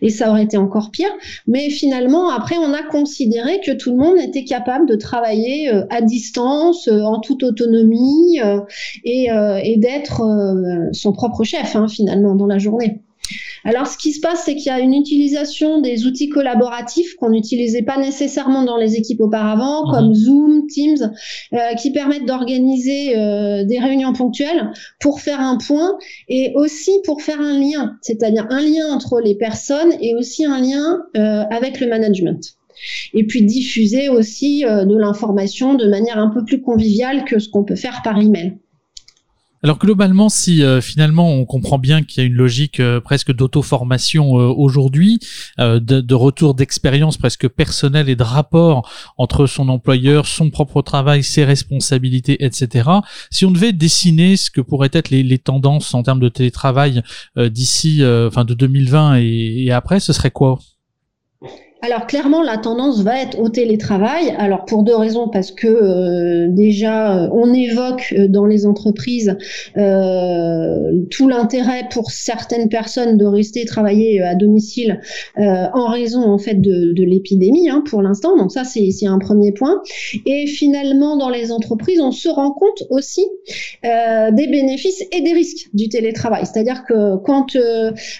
et 0.00 0.10
ça 0.10 0.30
aurait 0.30 0.44
été 0.44 0.56
encore 0.56 0.90
pire. 0.90 1.10
Mais 1.46 1.68
finalement 1.70 2.30
après 2.30 2.56
on 2.56 2.72
a 2.72 2.82
considéré 2.82 3.60
que 3.64 3.72
tout 3.72 3.90
le 3.90 3.98
monde 3.98 4.16
était 4.18 4.44
capable 4.44 4.88
de 4.88 4.96
travailler 4.96 5.70
à 5.90 6.00
distance, 6.00 6.88
en 6.88 7.20
toute 7.20 7.42
autonomie 7.42 8.38
et, 9.04 9.28
et 9.62 9.76
d'être 9.76 10.22
son 10.92 11.12
propre 11.12 11.44
chef 11.44 11.76
hein, 11.76 11.88
finalement 11.88 12.34
dans 12.34 12.46
la 12.46 12.58
journée. 12.58 13.02
Alors, 13.64 13.86
ce 13.86 13.96
qui 13.96 14.12
se 14.12 14.20
passe, 14.20 14.42
c'est 14.44 14.54
qu'il 14.54 14.66
y 14.66 14.70
a 14.70 14.78
une 14.78 14.92
utilisation 14.92 15.80
des 15.80 16.06
outils 16.06 16.28
collaboratifs 16.28 17.14
qu'on 17.16 17.30
n'utilisait 17.30 17.82
pas 17.82 17.98
nécessairement 17.98 18.62
dans 18.62 18.76
les 18.76 18.96
équipes 18.96 19.22
auparavant, 19.22 19.86
mhm. 19.86 19.92
comme 19.92 20.14
Zoom, 20.14 20.66
Teams, 20.66 21.12
euh, 21.54 21.74
qui 21.80 21.90
permettent 21.90 22.26
d'organiser 22.26 23.16
euh, 23.16 23.64
des 23.64 23.78
réunions 23.78 24.12
ponctuelles 24.12 24.70
pour 25.00 25.20
faire 25.20 25.40
un 25.40 25.56
point 25.56 25.96
et 26.28 26.52
aussi 26.54 26.92
pour 27.04 27.22
faire 27.22 27.40
un 27.40 27.58
lien, 27.58 27.96
c'est-à-dire 28.02 28.46
un 28.50 28.60
lien 28.60 28.92
entre 28.92 29.20
les 29.20 29.34
personnes 29.34 29.92
et 30.00 30.14
aussi 30.14 30.44
un 30.44 30.60
lien 30.60 31.00
euh, 31.16 31.44
avec 31.50 31.80
le 31.80 31.88
management 31.88 32.40
et 33.14 33.24
puis 33.24 33.42
diffuser 33.44 34.08
aussi 34.08 34.64
de 34.64 34.98
l'information 34.98 35.74
de 35.74 35.86
manière 35.88 36.18
un 36.18 36.28
peu 36.28 36.44
plus 36.44 36.60
conviviale 36.60 37.24
que 37.24 37.38
ce 37.38 37.48
qu'on 37.48 37.62
peut 37.62 37.76
faire 37.76 38.00
par 38.02 38.20
email. 38.20 38.58
Alors 39.64 39.78
globalement, 39.78 40.28
si 40.28 40.62
euh, 40.62 40.82
finalement 40.82 41.32
on 41.32 41.46
comprend 41.46 41.78
bien 41.78 42.02
qu'il 42.02 42.22
y 42.22 42.26
a 42.26 42.26
une 42.26 42.34
logique 42.34 42.80
euh, 42.80 43.00
presque 43.00 43.32
d'auto-formation 43.32 44.38
euh, 44.38 44.52
aujourd'hui, 44.54 45.20
de, 45.58 45.78
de, 45.78 46.14
retour 46.14 46.54
d'expérience 46.54 47.16
presque 47.16 47.48
personnelle 47.48 48.10
et 48.10 48.14
de 48.14 48.22
rapport 48.22 48.86
entre 49.16 49.46
son 49.46 49.70
employeur, 49.70 50.26
son 50.26 50.50
propre 50.50 50.82
travail, 50.82 51.22
ses 51.22 51.46
responsabilités, 51.46 52.44
etc. 52.44 52.90
Si 53.30 53.46
on 53.46 53.50
devait 53.50 53.72
dessiner 53.72 54.36
ce 54.36 54.50
que 54.50 54.60
pourraient 54.60 54.90
être 54.92 55.08
les, 55.08 55.38
tendances 55.38 55.94
en 55.94 56.02
termes 56.02 56.20
de 56.20 56.28
télétravail 56.28 57.02
d'ici, 57.36 58.02
enfin 58.04 58.44
de 58.44 58.52
2020 58.52 59.20
et, 59.20 59.64
et 59.64 59.72
après, 59.72 59.98
ce 59.98 60.12
serait 60.12 60.30
quoi? 60.30 60.58
Alors 61.84 62.06
clairement, 62.06 62.42
la 62.42 62.56
tendance 62.56 63.02
va 63.02 63.20
être 63.20 63.38
au 63.38 63.50
télétravail. 63.50 64.34
Alors 64.38 64.64
pour 64.64 64.84
deux 64.84 64.96
raisons, 64.96 65.28
parce 65.28 65.52
que 65.52 65.66
euh, 65.66 66.46
déjà, 66.48 67.24
euh, 67.24 67.28
on 67.32 67.52
évoque 67.52 68.14
euh, 68.16 68.26
dans 68.26 68.46
les 68.46 68.64
entreprises 68.64 69.36
tout 71.10 71.28
l'intérêt 71.28 71.82
pour 71.90 72.10
certaines 72.10 72.68
personnes 72.68 73.18
de 73.18 73.26
rester 73.26 73.66
travailler 73.66 74.22
à 74.22 74.34
domicile 74.34 75.00
en 75.36 75.86
raison 75.88 76.22
en 76.22 76.38
fait 76.38 76.60
de, 76.60 77.04
l'épidémie 77.04 77.68
hein, 77.68 77.82
pour 77.86 78.00
l'instant. 78.00 78.36
Donc 78.36 78.50
ça, 78.50 78.64
c'est 78.64 79.06
un 79.06 79.18
premier 79.18 79.52
point. 79.52 79.82
Et 80.24 80.46
finalement, 80.46 81.16
dans 81.16 81.28
les 81.28 81.52
entreprises, 81.52 82.00
on 82.00 82.12
se 82.12 82.28
rend 82.28 82.52
compte 82.52 82.84
aussi 82.90 83.26
des 83.82 84.46
bénéfices 84.46 85.02
et 85.12 85.20
des 85.20 85.32
risques 85.32 85.68
du 85.74 85.88
télétravail. 85.88 86.44
C'est-à-dire 86.46 86.84
que 86.88 87.16
quand 87.18 87.56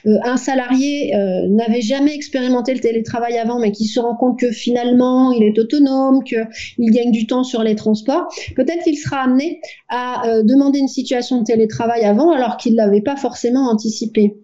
un 0.05 0.37
salarié 0.37 1.13
n'avait 1.49 1.83
jamais 1.83 2.15
expérimenté 2.15 2.75
le 2.75 2.81
télétravail 2.81 3.39
avant, 3.39 3.54
mais 3.59 3.73
qui 3.73 3.87
se 3.87 4.01
rend 4.01 4.15
compte 4.17 4.39
que 4.39 4.51
finalement 4.51 5.33
il 5.33 5.43
est 5.43 5.59
autonome, 5.59 6.23
qu'il 6.25 6.91
gagne 6.91 7.11
du 7.11 7.27
temps 7.27 7.45
sur 7.45 7.63
les 7.63 7.75
transports, 7.75 8.27
peut-être 8.57 8.85
qu'il 8.85 8.97
sera 8.97 9.19
amené 9.19 9.61
à 9.89 10.27
euh, 10.29 10.43
demander 10.43 10.79
une 10.79 10.89
situation 10.89 11.41
de 11.41 11.45
télétravail 11.45 12.05
avant 12.05 12.31
alors 12.31 12.57
qu'il 12.57 12.73
ne 12.73 12.79
l'avait 12.79 13.03
pas 13.03 13.17
forcément 13.17 13.69
anticipé. 13.69 14.37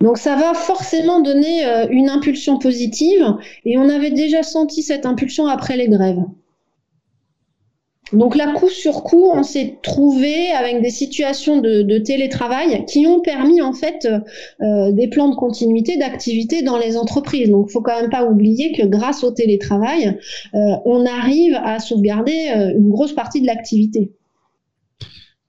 Donc 0.00 0.18
ça 0.18 0.34
va 0.34 0.52
forcément 0.54 1.20
donner 1.20 1.64
euh, 1.64 1.86
une 1.90 2.08
impulsion 2.08 2.58
positive 2.58 3.24
et 3.64 3.78
on 3.78 3.88
avait 3.88 4.10
déjà 4.10 4.42
senti 4.42 4.82
cette 4.82 5.06
impulsion 5.06 5.46
après 5.46 5.76
les 5.76 5.88
grèves. 5.88 6.22
Donc 8.12 8.36
là, 8.36 8.52
coup 8.52 8.68
sur 8.68 9.02
coup, 9.02 9.30
on 9.32 9.42
s'est 9.42 9.78
trouvé 9.82 10.50
avec 10.50 10.82
des 10.82 10.90
situations 10.90 11.60
de, 11.60 11.98
télétravail 11.98 12.84
qui 12.86 13.06
ont 13.06 13.20
permis 13.20 13.60
en 13.62 13.72
fait 13.72 14.06
euh, 14.60 14.92
des 14.92 15.08
plans 15.08 15.28
de 15.28 15.36
continuité 15.36 15.96
d'activité 15.96 16.62
dans 16.62 16.78
les 16.78 16.96
entreprises. 16.96 17.50
Donc, 17.50 17.66
il 17.68 17.72
faut 17.72 17.80
quand 17.80 18.00
même 18.00 18.10
pas 18.10 18.24
oublier 18.24 18.72
que 18.72 18.86
grâce 18.86 19.24
au 19.24 19.30
télétravail, 19.30 20.18
euh, 20.54 20.58
on 20.84 21.06
arrive 21.06 21.54
à 21.62 21.78
sauvegarder 21.78 22.52
euh, 22.54 22.78
une 22.78 22.90
grosse 22.90 23.14
partie 23.14 23.40
de 23.40 23.46
l'activité. 23.46 24.12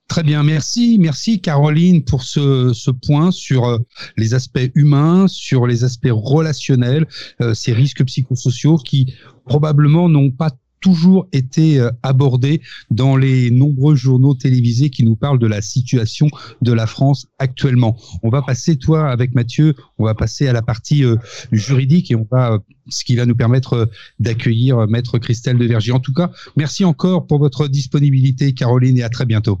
Très 0.06 0.22
bien, 0.22 0.42
merci, 0.42 0.98
merci 1.00 1.40
Caroline 1.40 2.04
pour 2.04 2.22
ce, 2.22 2.72
ce 2.72 2.90
point 2.90 3.30
sur 3.30 3.80
les 4.16 4.34
aspects 4.34 4.70
humains, 4.74 5.26
sur 5.28 5.66
les 5.66 5.82
aspects 5.82 6.12
relationnels, 6.12 7.06
ces 7.54 7.72
risques 7.72 8.04
psychosociaux 8.04 8.76
qui 8.76 9.14
probablement 9.46 10.08
n'ont 10.08 10.30
pas 10.30 10.50
toujours 10.84 11.26
été 11.32 11.80
euh, 11.80 11.90
abordé 12.02 12.60
dans 12.90 13.16
les 13.16 13.50
nombreux 13.50 13.94
journaux 13.94 14.34
télévisés 14.34 14.90
qui 14.90 15.02
nous 15.02 15.16
parlent 15.16 15.38
de 15.38 15.46
la 15.46 15.62
situation 15.62 16.28
de 16.60 16.72
la 16.74 16.86
France 16.86 17.26
actuellement. 17.38 17.96
On 18.22 18.28
va 18.28 18.42
passer, 18.42 18.76
toi, 18.76 19.08
avec 19.08 19.34
Mathieu, 19.34 19.74
on 19.96 20.04
va 20.04 20.14
passer 20.14 20.46
à 20.46 20.52
la 20.52 20.60
partie 20.60 21.02
euh, 21.02 21.16
juridique 21.52 22.10
et 22.10 22.16
on 22.16 22.28
va, 22.30 22.52
euh, 22.52 22.58
ce 22.88 23.02
qui 23.02 23.16
va 23.16 23.24
nous 23.24 23.34
permettre 23.34 23.88
d'accueillir 24.18 24.86
Maître 24.86 25.16
Christelle 25.18 25.56
de 25.56 25.64
Vergy. 25.64 25.90
En 25.90 26.00
tout 26.00 26.12
cas, 26.12 26.30
merci 26.54 26.84
encore 26.84 27.26
pour 27.26 27.38
votre 27.38 27.66
disponibilité, 27.66 28.52
Caroline, 28.52 28.98
et 28.98 29.02
à 29.04 29.08
très 29.08 29.24
bientôt. 29.24 29.58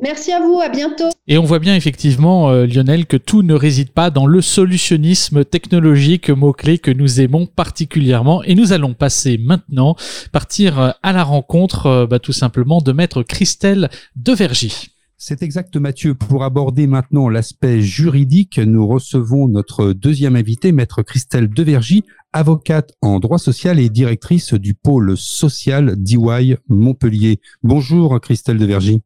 Merci 0.00 0.32
à 0.32 0.40
vous, 0.40 0.60
à 0.60 0.68
bientôt. 0.68 1.08
Et 1.26 1.38
on 1.38 1.44
voit 1.44 1.58
bien 1.58 1.74
effectivement, 1.74 2.50
euh, 2.50 2.66
Lionel, 2.66 3.06
que 3.06 3.16
tout 3.16 3.42
ne 3.42 3.54
réside 3.54 3.90
pas 3.90 4.10
dans 4.10 4.26
le 4.26 4.40
solutionnisme 4.40 5.44
technologique, 5.44 6.30
mot-clé 6.30 6.78
que 6.78 6.92
nous 6.92 7.20
aimons 7.20 7.46
particulièrement. 7.46 8.42
Et 8.44 8.54
nous 8.54 8.72
allons 8.72 8.94
passer 8.94 9.38
maintenant, 9.38 9.96
partir 10.30 10.78
euh, 10.78 10.90
à 11.02 11.12
la 11.12 11.24
rencontre 11.24 11.86
euh, 11.86 12.06
bah, 12.06 12.20
tout 12.20 12.32
simplement 12.32 12.80
de 12.80 12.92
maître 12.92 13.22
Christelle 13.22 13.90
Devergy. 14.14 14.90
C'est 15.16 15.42
exact 15.42 15.74
Mathieu. 15.76 16.14
Pour 16.14 16.44
aborder 16.44 16.86
maintenant 16.86 17.28
l'aspect 17.28 17.80
juridique, 17.80 18.58
nous 18.58 18.86
recevons 18.86 19.48
notre 19.48 19.92
deuxième 19.92 20.36
invité, 20.36 20.70
maître 20.70 21.02
Christelle 21.02 21.48
Devergy, 21.48 22.04
avocate 22.32 22.92
en 23.02 23.18
droit 23.18 23.38
social 23.38 23.80
et 23.80 23.88
directrice 23.88 24.54
du 24.54 24.74
pôle 24.74 25.16
social 25.16 26.00
d'EY 26.00 26.56
Montpellier. 26.68 27.40
Bonjour 27.64 28.20
Christelle 28.20 28.58
Devergy. 28.58 29.02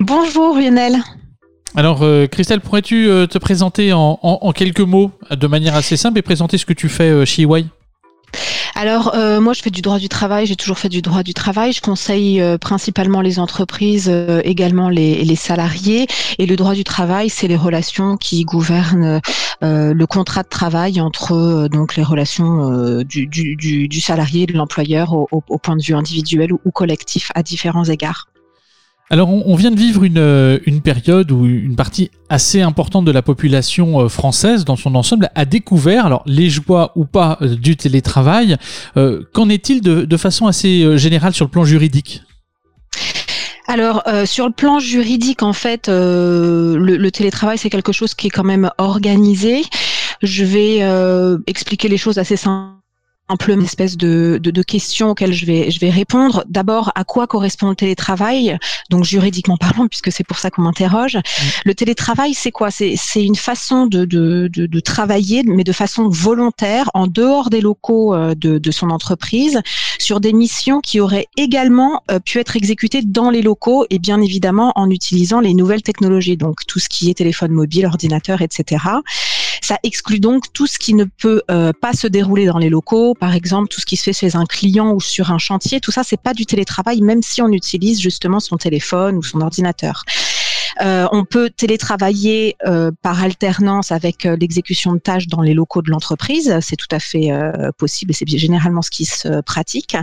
Bonjour 0.00 0.56
Lionel. 0.58 0.96
Alors 1.76 2.02
euh, 2.02 2.26
Christelle, 2.26 2.60
pourrais-tu 2.60 3.08
euh, 3.08 3.26
te 3.26 3.38
présenter 3.38 3.92
en, 3.92 4.52
quelques 4.54 4.80
mots 4.80 5.10
de 5.30 5.46
manière 5.46 5.74
assez 5.74 5.96
simple 5.96 6.18
et 6.18 6.22
présenter 6.22 6.58
ce 6.58 6.66
que 6.66 6.72
tu 6.72 6.88
fais 6.88 7.10
euh, 7.10 7.24
chez 7.24 7.42
EY 7.42 7.66
alors 8.76 9.14
moi 9.40 9.52
je 9.52 9.62
fais 9.62 9.70
du 9.70 9.82
droit 9.82 10.00
du 10.00 10.08
travail, 10.08 10.46
j'ai 10.46 10.56
toujours 10.56 10.78
fait 10.80 10.88
du 10.88 11.00
droit 11.00 11.22
du 11.22 11.32
travail, 11.32 11.72
je 11.72 11.80
conseille 11.80 12.42
principalement 12.60 13.20
les 13.20 13.38
entreprises, 13.38 14.12
également 14.42 14.88
les, 14.88 15.36
salariés 15.36 16.08
et 16.38 16.46
le 16.46 16.56
droit 16.56 16.74
du 16.74 16.82
travail 16.82 17.28
c'est 17.28 17.46
les 17.46 17.56
relations 17.56 18.16
qui 18.16 18.42
gouvernent 18.42 19.20
le 19.62 20.04
contrat 20.06 20.42
de 20.42 20.48
travail 20.48 21.00
entre 21.00 21.68
donc 21.68 21.94
les 21.94 22.02
relations 22.02 23.04
du, 23.04 24.00
salarié 24.00 24.42
et 24.42 24.46
de 24.46 24.54
l'employeur 24.54 25.12
au, 25.12 25.58
point 25.58 25.76
de 25.76 25.82
vue 25.82 25.94
individuel 25.94 26.52
ou 26.52 26.70
collectif 26.72 27.30
à 27.36 27.44
différents 27.44 27.84
égards. 27.84 28.26
Alors 29.10 29.28
on, 29.28 29.54
vient 29.54 29.70
de 29.70 29.78
vivre 29.78 30.02
euh, 30.16 30.58
une, 30.64 30.80
période 30.80 31.30
où 31.30 31.44
une 31.44 31.76
partie 31.76 32.10
assez 32.30 32.62
importante 32.62 33.04
de 33.04 33.12
la 33.12 33.20
population 33.20 34.00
euh, 34.00 34.08
française 34.08 34.64
dans 34.64 34.76
son 34.76 34.94
ensemble 34.94 35.28
a 35.34 35.44
découvert 35.44 36.06
alors 36.06 36.22
les 36.24 36.48
joies 36.48 36.90
ou 36.96 37.04
pas 37.04 37.36
euh, 37.42 37.54
du 37.54 37.76
télétravail. 37.76 38.56
Qu'en 38.94 39.48
est-il 39.50 39.82
de, 39.82 40.16
façon 40.16 40.46
assez 40.46 40.96
générale 40.96 41.34
sur 41.34 41.44
le 41.44 41.50
plan 41.50 41.64
juridique? 41.64 42.22
Alors 43.66 44.02
sur 44.24 44.46
le 44.46 44.52
plan 44.52 44.78
juridique, 44.78 45.42
en 45.42 45.52
fait, 45.52 45.88
le, 45.88 47.08
télétravail 47.10 47.58
c'est 47.58 47.70
quelque 47.70 47.92
chose 47.92 48.14
qui 48.14 48.28
est 48.28 48.30
quand 48.30 48.44
même 48.44 48.70
organisé. 48.78 49.62
Je 50.22 50.44
vais 50.44 51.42
expliquer 51.46 51.88
les 51.88 51.98
choses 51.98 52.18
assez 52.18 52.36
simplement 52.36 52.83
une 53.48 53.62
espèce 53.62 53.96
de, 53.96 54.38
de, 54.42 54.50
de, 54.50 54.62
questions 54.62 55.10
auxquelles 55.10 55.32
je 55.32 55.46
vais, 55.46 55.70
je 55.70 55.80
vais 55.80 55.90
répondre. 55.90 56.44
D'abord, 56.48 56.92
à 56.94 57.04
quoi 57.04 57.26
correspond 57.26 57.70
le 57.70 57.74
télétravail? 57.74 58.58
Donc 58.90 59.04
juridiquement 59.04 59.56
parlant, 59.56 59.88
puisque 59.88 60.12
c'est 60.12 60.24
pour 60.24 60.38
ça 60.38 60.50
qu'on 60.50 60.62
m'interroge. 60.62 61.16
Mm. 61.16 61.20
Le 61.64 61.74
télétravail, 61.74 62.34
c'est 62.34 62.50
quoi? 62.50 62.70
C'est 62.70 62.96
une 63.16 63.36
façon 63.36 63.86
de, 63.86 64.04
de, 64.04 64.48
de, 64.48 64.80
travailler, 64.80 65.42
mais 65.44 65.64
de 65.64 65.72
façon 65.72 66.08
volontaire, 66.08 66.90
en 66.94 67.06
dehors 67.06 67.50
des 67.50 67.60
locaux 67.60 68.14
euh, 68.14 68.34
de, 68.34 68.58
de 68.58 68.70
son 68.70 68.90
entreprise, 68.90 69.60
sur 69.98 70.20
des 70.20 70.32
missions 70.32 70.80
qui 70.80 71.00
auraient 71.00 71.26
également 71.36 72.02
euh, 72.10 72.18
pu 72.18 72.38
être 72.38 72.56
exécutées 72.56 73.02
dans 73.02 73.30
les 73.30 73.42
locaux 73.42 73.86
et 73.90 73.98
bien 73.98 74.20
évidemment 74.20 74.72
en 74.76 74.90
utilisant 74.90 75.40
les 75.40 75.54
nouvelles 75.54 75.82
technologies, 75.82 76.36
donc 76.36 76.66
tout 76.66 76.78
ce 76.78 76.88
qui 76.88 77.10
est 77.10 77.14
téléphone 77.14 77.52
mobile, 77.52 77.86
ordinateur, 77.86 78.42
etc. 78.42 78.84
Ça 79.62 79.78
exclut 79.82 80.20
donc 80.20 80.52
tout 80.52 80.66
ce 80.66 80.78
qui 80.78 80.94
ne 80.94 81.04
peut 81.04 81.42
euh, 81.50 81.72
pas 81.80 81.92
se 81.92 82.06
dérouler 82.06 82.46
dans 82.46 82.58
les 82.58 82.68
locaux, 82.68 83.14
par 83.14 83.34
exemple 83.34 83.68
tout 83.68 83.80
ce 83.80 83.86
qui 83.86 83.96
se 83.96 84.04
fait 84.04 84.12
chez 84.12 84.36
un 84.36 84.46
client 84.46 84.92
ou 84.92 85.00
sur 85.00 85.30
un 85.30 85.38
chantier. 85.38 85.80
Tout 85.80 85.92
ça, 85.92 86.02
c'est 86.04 86.20
pas 86.20 86.34
du 86.34 86.46
télétravail, 86.46 87.00
même 87.00 87.22
si 87.22 87.42
on 87.42 87.48
utilise 87.48 88.00
justement 88.00 88.40
son 88.40 88.56
téléphone 88.56 89.16
ou 89.16 89.22
son 89.22 89.40
ordinateur. 89.40 90.04
Euh, 90.82 91.06
on 91.12 91.24
peut 91.24 91.50
télétravailler 91.50 92.56
euh, 92.66 92.90
par 93.02 93.22
alternance 93.22 93.92
avec 93.92 94.26
euh, 94.26 94.36
l'exécution 94.36 94.92
de 94.92 94.98
tâches 94.98 95.28
dans 95.28 95.42
les 95.42 95.54
locaux 95.54 95.82
de 95.82 95.90
l'entreprise. 95.90 96.58
C'est 96.60 96.76
tout 96.76 96.88
à 96.90 96.98
fait 96.98 97.30
possible 97.78 98.12
et 98.12 98.14
c'est 98.14 98.26
généralement 98.26 98.82
ce 98.82 98.90
qui 98.90 99.04
se 99.04 99.40
pratique. 99.42 99.96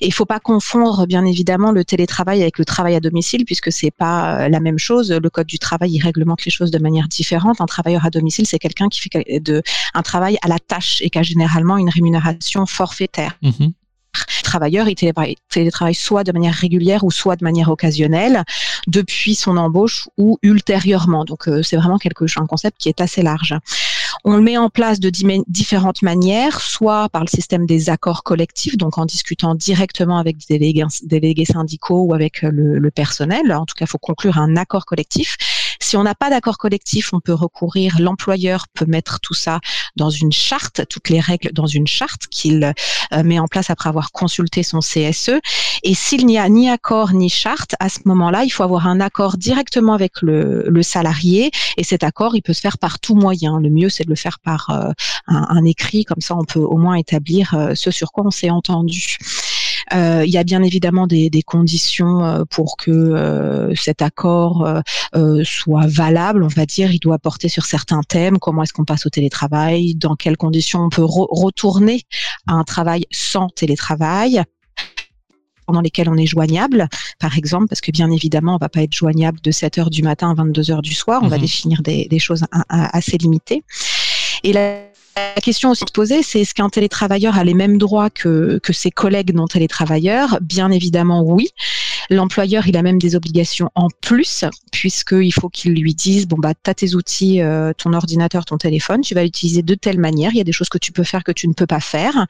Et 0.00 0.06
il 0.06 0.12
faut 0.12 0.26
pas 0.26 0.40
confondre, 0.40 1.06
bien 1.06 1.24
évidemment, 1.24 1.72
le 1.72 1.84
télétravail 1.84 2.42
avec 2.42 2.58
le 2.58 2.64
travail 2.64 2.94
à 2.94 3.00
domicile, 3.00 3.44
puisque 3.44 3.72
c'est 3.72 3.90
pas 3.90 4.48
la 4.48 4.60
même 4.60 4.78
chose. 4.78 5.10
Le 5.10 5.30
code 5.30 5.46
du 5.46 5.58
travail 5.58 5.92
il 5.92 6.00
réglemente 6.00 6.44
les 6.44 6.50
choses 6.50 6.70
de 6.70 6.78
manière 6.78 7.08
différente. 7.08 7.60
Un 7.60 7.66
travailleur 7.66 8.04
à 8.04 8.10
domicile, 8.10 8.46
c'est 8.46 8.58
quelqu'un 8.58 8.88
qui 8.88 9.00
fait 9.00 9.40
de, 9.40 9.62
un 9.94 10.02
travail 10.02 10.38
à 10.42 10.48
la 10.48 10.58
tâche 10.58 11.00
et 11.02 11.10
qui 11.10 11.18
a 11.18 11.22
généralement 11.22 11.76
une 11.76 11.90
rémunération 11.90 12.66
forfaitaire. 12.66 13.38
Mmh 13.42 13.68
travailleur, 14.42 14.88
il 14.88 14.94
télétravaille, 15.50 15.94
soit 15.94 16.24
de 16.24 16.32
manière 16.32 16.54
régulière 16.54 17.04
ou 17.04 17.10
soit 17.10 17.36
de 17.36 17.44
manière 17.44 17.70
occasionnelle 17.70 18.44
depuis 18.86 19.34
son 19.34 19.56
embauche 19.56 20.08
ou 20.16 20.38
ultérieurement. 20.42 21.24
Donc 21.24 21.48
euh, 21.48 21.62
c'est 21.62 21.76
vraiment 21.76 21.98
quelque 21.98 22.24
un 22.36 22.46
concept 22.46 22.76
qui 22.78 22.88
est 22.88 23.00
assez 23.00 23.22
large. 23.22 23.54
On 24.24 24.36
le 24.36 24.42
met 24.42 24.56
en 24.56 24.68
place 24.68 25.00
de 25.00 25.10
différentes 25.46 26.02
manières, 26.02 26.60
soit 26.60 27.08
par 27.08 27.22
le 27.22 27.28
système 27.28 27.66
des 27.66 27.88
accords 27.88 28.22
collectifs, 28.22 28.76
donc 28.76 28.98
en 28.98 29.06
discutant 29.06 29.54
directement 29.54 30.18
avec 30.18 30.36
des 30.48 30.58
délégués, 30.58 31.44
syndicaux 31.44 32.02
ou 32.02 32.14
avec 32.14 32.42
le, 32.42 32.78
le 32.78 32.90
personnel. 32.90 33.52
En 33.52 33.64
tout 33.64 33.74
cas, 33.74 33.84
il 33.84 33.88
faut 33.88 33.98
conclure 33.98 34.38
un 34.38 34.56
accord 34.56 34.86
collectif 34.86 35.36
si 35.80 35.96
on 35.96 36.02
n'a 36.02 36.14
pas 36.14 36.30
d'accord 36.30 36.58
collectif, 36.58 37.12
on 37.12 37.20
peut 37.20 37.32
recourir, 37.32 37.96
l'employeur 38.00 38.66
peut 38.74 38.86
mettre 38.86 39.20
tout 39.20 39.34
ça 39.34 39.60
dans 39.96 40.10
une 40.10 40.32
charte, 40.32 40.86
toutes 40.88 41.08
les 41.08 41.20
règles 41.20 41.52
dans 41.52 41.66
une 41.66 41.86
charte 41.86 42.26
qu'il 42.30 42.72
euh, 43.12 43.22
met 43.22 43.38
en 43.38 43.46
place 43.46 43.70
après 43.70 43.88
avoir 43.88 44.12
consulté 44.12 44.62
son 44.62 44.80
CSE. 44.80 45.40
Et 45.82 45.94
s'il 45.94 46.26
n'y 46.26 46.38
a 46.38 46.48
ni 46.48 46.68
accord 46.68 47.12
ni 47.12 47.28
charte, 47.28 47.74
à 47.80 47.88
ce 47.88 48.00
moment-là, 48.06 48.44
il 48.44 48.50
faut 48.50 48.62
avoir 48.62 48.86
un 48.86 49.00
accord 49.00 49.36
directement 49.36 49.94
avec 49.94 50.22
le, 50.22 50.82
salarié. 50.82 51.50
Et 51.76 51.84
cet 51.84 52.04
accord, 52.04 52.36
il 52.36 52.42
peut 52.42 52.52
se 52.52 52.60
faire 52.60 52.78
par 52.78 53.00
tout 53.00 53.14
moyen. 53.14 53.58
Le 53.60 53.68
mieux, 53.70 53.88
c'est 53.88 54.04
de 54.04 54.10
le 54.10 54.16
faire 54.16 54.38
par 54.38 54.70
euh, 54.70 54.92
un, 55.26 55.64
écrit, 55.64 56.04
comme 56.04 56.20
ça 56.20 56.36
on 56.36 56.44
peut 56.44 56.60
au 56.60 56.76
moins 56.76 56.94
établir 56.94 57.54
euh, 57.54 57.74
ce 57.74 57.90
sur 57.90 58.12
quoi 58.12 58.24
on 58.26 58.30
s'est 58.30 58.50
entendu. 58.50 59.18
Euh, 59.94 60.22
il 60.24 60.30
y 60.30 60.38
a 60.38 60.44
bien 60.44 60.62
évidemment 60.62 61.06
des, 61.06 61.30
conditions 61.46 62.24
euh, 62.24 62.44
pour 62.48 62.76
que 62.76 62.90
euh, 62.90 63.74
cet 63.74 64.02
accord 64.02 64.68
soit 65.44 65.86
valable, 65.86 66.42
on 66.42 66.48
va 66.48 66.66
dire. 66.66 66.92
Il 66.92 66.98
doit 66.98 67.18
porter 67.18 67.48
sur 67.48 67.64
certains 67.64 68.02
thèmes. 68.02 68.38
Comment 68.38 68.62
est-ce 68.62 68.72
qu'on 68.72 68.84
passe 68.84 69.06
au 69.06 69.10
télétravail? 69.10 69.94
Dans 69.94 70.16
quelles 70.16 70.36
conditions 70.36 70.80
on 70.80 70.88
peut 70.88 71.04
retourner 71.04 72.02
à 72.46 72.54
un 72.54 72.64
travail 72.64 73.04
sans 73.10 73.48
télétravail? 73.48 74.42
Pendant 75.66 75.82
lesquels 75.82 76.08
on 76.08 76.16
est 76.16 76.26
joignable, 76.26 76.88
par 77.18 77.36
exemple, 77.36 77.66
parce 77.68 77.82
que 77.82 77.90
bien 77.90 78.10
évidemment, 78.10 78.54
on 78.54 78.58
va 78.58 78.70
pas 78.70 78.82
être 78.82 78.94
joignable 78.94 79.38
de 79.42 79.50
7 79.50 79.76
heures 79.76 79.90
du 79.90 80.02
matin 80.02 80.30
à 80.30 80.34
22 80.34 80.70
heures 80.70 80.80
du 80.80 80.94
soir. 80.94 81.20
On 81.22 81.28
va 81.28 81.36
mmh 81.36 81.40
définir 81.40 81.82
des, 81.82 82.18
choses 82.18 82.46
assez 82.70 83.18
limitées. 83.18 83.64
Et 84.44 84.54
la 84.54 84.87
la 85.34 85.40
question 85.40 85.70
aussi 85.70 85.84
de 85.84 85.90
poser, 85.90 86.22
c'est 86.22 86.40
est-ce 86.40 86.54
qu'un 86.54 86.68
télétravailleur 86.68 87.36
a 87.36 87.44
les 87.44 87.54
mêmes 87.54 87.78
droits 87.78 88.10
que, 88.10 88.58
que 88.62 88.72
ses 88.72 88.90
collègues 88.90 89.34
non 89.34 89.46
télétravailleurs 89.46 90.38
Bien 90.40 90.70
évidemment, 90.70 91.22
oui. 91.22 91.48
L'employeur, 92.10 92.66
il 92.66 92.76
a 92.76 92.82
même 92.82 92.98
des 92.98 93.16
obligations 93.16 93.70
en 93.74 93.88
plus, 94.00 94.44
puisqu'il 94.72 95.32
faut 95.32 95.48
qu'il 95.48 95.74
lui 95.74 95.94
dise, 95.94 96.26
bon, 96.26 96.36
bah, 96.38 96.54
tu 96.54 96.70
as 96.70 96.74
tes 96.74 96.94
outils, 96.94 97.42
euh, 97.42 97.72
ton 97.76 97.92
ordinateur, 97.92 98.44
ton 98.44 98.56
téléphone, 98.56 99.02
tu 99.02 99.14
vas 99.14 99.22
l'utiliser 99.22 99.62
de 99.62 99.74
telle 99.74 99.98
manière, 99.98 100.30
il 100.32 100.38
y 100.38 100.40
a 100.40 100.44
des 100.44 100.52
choses 100.52 100.70
que 100.70 100.78
tu 100.78 100.92
peux 100.92 101.04
faire 101.04 101.22
que 101.22 101.32
tu 101.32 101.48
ne 101.48 101.52
peux 101.52 101.66
pas 101.66 101.80
faire. 101.80 102.26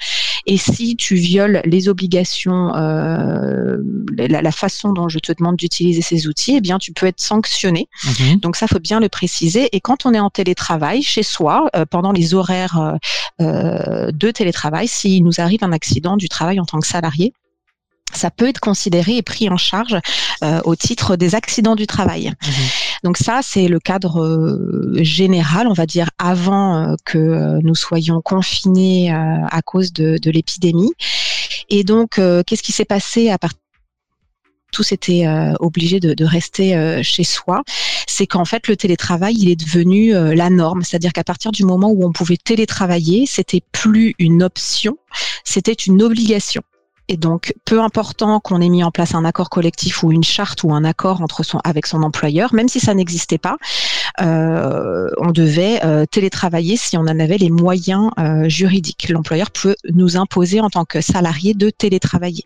Et 0.47 0.57
si 0.57 0.97
tu 0.97 1.15
violes 1.15 1.63
les 1.65 1.89
obligations, 1.89 2.75
euh, 2.75 3.79
la, 4.17 4.53
façon 4.53 4.93
dont 4.93 5.09
je 5.09 5.19
te 5.19 5.33
demande 5.33 5.57
d'utiliser 5.57 6.03
ces 6.03 6.27
outils, 6.27 6.57
eh 6.57 6.61
bien, 6.61 6.79
tu 6.79 6.93
peux 6.93 7.07
être 7.07 7.21
sanctionné. 7.21 7.89
Mhm. 8.05 8.41
Donc 8.41 8.57
ça, 8.57 8.67
faut 8.67 8.81
bien 8.81 8.99
le 8.99 9.09
préciser. 9.09 9.69
Et 9.73 9.81
quand 9.81 10.07
on 10.07 10.15
est 10.15 10.21
en 10.21 10.31
télétravail, 10.31 11.03
chez 11.03 11.23
soi, 11.23 11.69
euh, 11.77 11.85
pendant 11.85 12.13
les 12.13 12.35
horaires 12.35 12.99
de 13.39 14.31
télétravail, 14.31 14.89
s'il 14.89 15.23
nous 15.23 15.41
arrive 15.41 15.63
un 15.63 15.73
accident 15.73 16.17
du 16.17 16.29
travail 16.29 16.59
en 16.59 16.65
tant 16.65 16.81
que 16.81 16.87
salarié, 16.87 17.33
ça 18.13 18.31
peut 18.31 18.49
être 18.49 18.61
considéré 18.61 19.17
et 19.17 19.23
pris 19.23 19.49
en 19.49 19.57
charge 19.57 19.97
euh, 20.43 20.61
au 20.65 20.77
titre 20.77 21.17
des 21.17 21.35
accidents 21.35 21.75
du 21.75 21.87
travail. 21.87 22.29
Mhm. 22.29 22.53
Donc 23.05 23.17
ça, 23.19 23.41
c'est 23.43 23.69
le 23.69 23.79
cadre 23.79 24.23
euh, 24.23 25.03
général, 25.03 25.67
on 25.67 25.73
va 25.73 25.87
dire, 25.87 26.11
avant 26.19 26.77
euh, 26.77 26.95
que 27.05 27.61
nous 27.63 27.75
soyons 27.75 28.21
confinés 28.21 29.11
à 29.13 29.63
cause 29.63 29.93
de, 29.93 30.19
l'épidémie. 30.31 30.93
Et 31.71 31.85
donc, 31.85 32.21
qu'est-ce 32.47 32.63
qui 32.63 32.73
s'est 32.73 32.85
passé 32.85 33.31
à 33.31 33.39
partir 33.39 33.59
tous 34.71 34.93
étaient 34.93 35.25
obligés 35.61 35.99
de, 35.99 36.25
rester 36.25 37.03
chez 37.03 37.25
soi, 37.25 37.63
c'est 38.07 38.27
qu'en 38.27 38.45
fait 38.45 38.69
le 38.69 38.77
télétravail 38.77 39.35
il 39.35 39.49
est 39.49 39.57
devenu 39.57 40.13
la 40.13 40.51
norme, 40.51 40.83
c'est-à-dire 40.83 41.15
qu'à 41.15 41.25
partir 41.25 41.53
du 41.53 41.65
moment 41.65 41.89
où 41.89 42.07
on 42.07 42.13
pouvait 42.13 42.37
télétravailler, 42.37 43.25
c'était 43.27 43.63
plus 43.73 44.15
une 44.19 44.43
option, 44.43 44.99
c'était 45.43 45.73
une 45.73 46.03
obligation. 46.03 46.63
Et 47.09 47.17
donc, 47.17 47.55
peu 47.65 47.81
important 47.81 48.39
qu'on 48.39 48.61
ait 48.61 48.69
mis 48.69 48.85
en 48.85 48.91
place 48.91 49.15
un 49.15 49.25
accord 49.25 49.49
collectif 49.49 50.03
ou 50.03 50.13
une 50.13 50.25
charte 50.25 50.63
ou 50.63 50.75
un 50.75 50.85
accord 50.85 51.23
entre 51.23 51.43
son, 51.43 51.59
avec 51.65 51.87
son 51.87 52.03
employeur, 52.03 52.55
même 52.55 52.69
si 52.69 52.81
ça 52.81 52.93
n'existait 52.93 53.39
pas, 53.39 53.57
euh, 54.21 55.09
on 55.19 55.31
devait 55.31 55.81
euh, 55.85 56.05
télétravailler 56.05 56.77
si 56.77 56.99
on 56.99 57.03
en 57.03 57.19
avait 57.19 57.39
les 57.39 57.51
moyens 57.51 58.11
euh, 58.19 58.49
juridiques. 58.49 59.09
L'employeur 59.09 59.51
peut 59.51 59.75
nous 59.93 60.19
imposer 60.19 60.61
en 60.61 60.69
tant 60.69 60.85
que 60.85 61.01
salarié 61.01 61.55
de 61.55 61.71
télétravailler. 61.71 62.45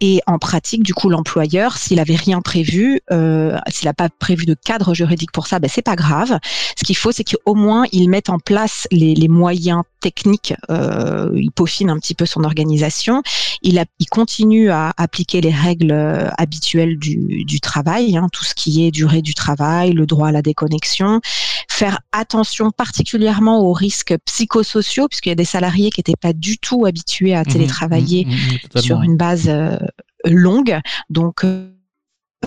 Et 0.00 0.20
en 0.26 0.38
pratique, 0.38 0.82
du 0.82 0.94
coup, 0.94 1.08
l'employeur, 1.08 1.76
s'il 1.76 2.00
avait 2.00 2.16
rien 2.16 2.40
prévu, 2.40 3.00
euh, 3.10 3.56
s'il 3.68 3.86
n'a 3.86 3.94
pas 3.94 4.08
prévu 4.08 4.46
de 4.46 4.54
cadre 4.54 4.94
juridique 4.94 5.32
pour 5.32 5.46
ça, 5.46 5.58
ben 5.58 5.70
c'est 5.72 5.82
pas 5.82 5.96
grave. 5.96 6.38
Ce 6.76 6.84
qu'il 6.84 6.96
faut, 6.96 7.12
c'est 7.12 7.24
qu'au 7.24 7.54
moins 7.54 7.84
il 7.92 8.08
mette 8.08 8.30
en 8.30 8.38
place 8.38 8.86
les, 8.90 9.14
les 9.14 9.28
moyens 9.28 9.82
techniques. 10.00 10.54
Euh, 10.70 11.30
il 11.34 11.50
peaufine 11.50 11.90
un 11.90 11.98
petit 11.98 12.14
peu 12.14 12.26
son 12.26 12.44
organisation. 12.44 13.22
Il, 13.62 13.78
a, 13.78 13.84
il 13.98 14.06
continue 14.06 14.70
à 14.70 14.92
appliquer 14.96 15.40
les 15.40 15.50
règles 15.50 15.92
euh, 15.92 16.28
habituelles 16.38 16.98
du, 16.98 17.44
du 17.44 17.60
travail, 17.60 18.16
hein, 18.16 18.28
tout 18.32 18.44
ce 18.44 18.54
qui 18.54 18.86
est 18.86 18.90
durée 18.90 19.22
du 19.22 19.34
travail, 19.34 19.92
le 19.92 20.06
droit 20.06 20.28
à 20.28 20.32
la 20.32 20.42
déconnexion, 20.42 21.20
faire 21.68 22.00
attention 22.12 22.70
particulièrement 22.70 23.60
aux 23.60 23.72
risques 23.72 24.14
psychosociaux, 24.24 25.08
puisqu'il 25.08 25.30
y 25.30 25.32
a 25.32 25.36
des 25.36 25.44
salariés 25.44 25.90
qui 25.90 26.00
n'étaient 26.00 26.16
pas 26.20 26.32
du 26.32 26.58
tout 26.58 26.86
habitués 26.86 27.34
à 27.34 27.42
mmh 27.42 27.46
télétravailler 27.46 28.24
mmh 28.26 28.30
mmh 28.30 28.80
sur 28.80 29.02
une 29.02 29.16
base 29.16 29.48
euh, 29.48 29.75
longue. 30.24 30.78
Donc, 31.10 31.44
euh, 31.44 31.72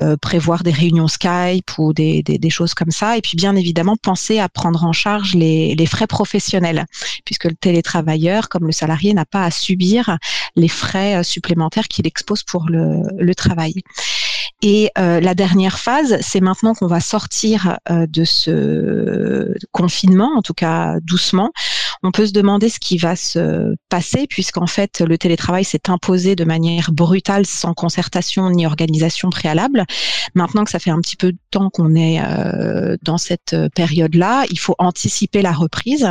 euh, 0.04 0.16
prévoir 0.16 0.64
des 0.64 0.72
réunions 0.72 1.08
Skype 1.08 1.78
ou 1.78 1.94
des, 1.94 2.40
choses 2.50 2.74
comme 2.74 2.92
ça. 2.92 3.18
Et 3.18 3.22
puis, 3.22 3.36
bien 3.36 3.56
évidemment, 3.56 3.98
penser 3.98 4.40
à 4.40 4.48
prendre 4.48 4.86
en 4.86 4.94
charge 4.94 5.34
les, 5.34 5.86
frais 5.88 6.08
professionnels, 6.08 6.86
puisque 7.26 7.46
le 7.46 7.56
télétravailleur, 7.56 8.50
comme 8.50 8.66
le 8.66 8.72
salarié, 8.72 9.14
n'a 9.14 9.26
pas 9.26 9.44
à 9.44 9.52
subir 9.52 10.18
les 10.56 10.68
frais 10.68 11.24
supplémentaires 11.24 11.88
qu'il 11.88 12.06
expose 12.08 12.44
pour 12.44 12.68
le, 12.70 13.34
travail. 13.34 13.74
Et 14.62 14.92
euh, 14.98 15.22
la 15.22 15.36
dernière 15.36 15.80
phase, 15.80 16.18
c'est 16.22 16.42
maintenant 16.42 16.74
qu'on 16.74 16.88
va 16.88 17.00
sortir 17.00 17.78
euh, 17.90 18.06
de 18.08 18.26
ce 18.26 19.54
confinement, 19.72 20.32
en 20.36 20.42
tout 20.42 20.54
cas 20.54 21.00
doucement. 21.02 21.52
On 22.02 22.12
peut 22.12 22.26
se 22.26 22.32
demander 22.32 22.70
ce 22.70 22.80
qui 22.80 22.98
va 22.98 23.16
se 23.16 23.76
passer, 23.90 24.26
puisqu'en 24.28 24.68
fait, 24.68 25.02
le 25.02 25.18
télétravail 25.18 25.66
s'est 25.66 25.90
imposé 25.90 26.36
de 26.36 26.46
manière 26.46 26.92
brutale, 26.94 27.46
sans 27.46 27.74
concertation 27.74 28.50
ni 28.50 28.66
organisation 28.66 29.30
préalable. 29.30 29.84
Maintenant 30.34 30.64
que 30.64 30.72
ça 30.72 30.80
fait 30.80 30.92
un 30.92 31.02
petit 31.02 31.18
peu 31.18 31.34
de 31.34 31.38
temps 31.52 31.70
qu'on 31.70 31.96
est 31.96 32.22
euh, 32.22 32.96
dans 33.02 33.18
cette 33.18 33.56
période-là, 33.76 34.46
il 34.50 34.60
faut 34.60 34.76
anticiper 34.80 35.42
la 35.42 35.52
reprise. 35.52 36.10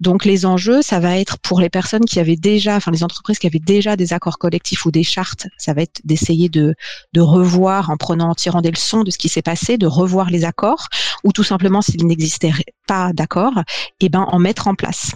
Donc 0.00 0.24
les 0.24 0.46
enjeux, 0.46 0.82
ça 0.82 1.00
va 1.00 1.18
être 1.18 1.38
pour 1.38 1.60
les 1.60 1.68
personnes 1.68 2.04
qui 2.04 2.20
avaient 2.20 2.36
déjà, 2.36 2.76
enfin 2.76 2.90
les 2.90 3.04
entreprises 3.04 3.38
qui 3.38 3.46
avaient 3.46 3.58
déjà 3.58 3.96
des 3.96 4.12
accords 4.12 4.38
collectifs 4.38 4.86
ou 4.86 4.90
des 4.90 5.02
chartes, 5.02 5.48
ça 5.56 5.74
va 5.74 5.82
être 5.82 6.00
d'essayer 6.04 6.48
de, 6.48 6.74
revoir 7.16 7.90
en 7.90 7.96
prenant, 7.96 8.30
en 8.30 8.34
tirant 8.34 8.60
des 8.60 8.70
leçons 8.70 9.02
de 9.02 9.10
ce 9.10 9.18
qui 9.18 9.28
s'est 9.28 9.42
passé, 9.42 9.76
de 9.76 9.86
revoir 9.86 10.30
les 10.30 10.44
accords. 10.44 10.88
ou 11.24 11.32
tout 11.32 11.42
simplement 11.42 11.82
s'il 11.82 12.06
n'existait 12.06 12.52
pas 12.86 13.12
d'accord, 13.12 13.52
eh 14.00 14.08
ben 14.08 14.26
en 14.28 14.38
mettre 14.38 14.68
en 14.68 14.74
place. 14.74 15.12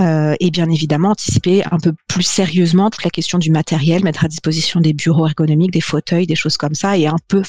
Euh, 0.00 0.34
et 0.40 0.50
bien 0.50 0.70
évidemment 0.70 1.10
anticiper 1.10 1.62
un 1.70 1.78
peu 1.78 1.92
plus 2.08 2.22
sérieusement 2.22 2.90
toute 2.90 3.04
la 3.04 3.10
question 3.10 3.38
du 3.38 3.50
matériel, 3.50 4.02
mettre 4.02 4.24
à 4.24 4.28
disposition 4.28 4.80
des 4.80 4.92
bureaux 4.92 5.26
ergonomiques, 5.26 5.72
des 5.72 5.80
fauteuils, 5.80 6.26
des 6.26 6.34
choses 6.34 6.56
comme 6.56 6.74
ça, 6.74 6.96
et 6.96 7.06
un 7.06 7.18
peu 7.28 7.42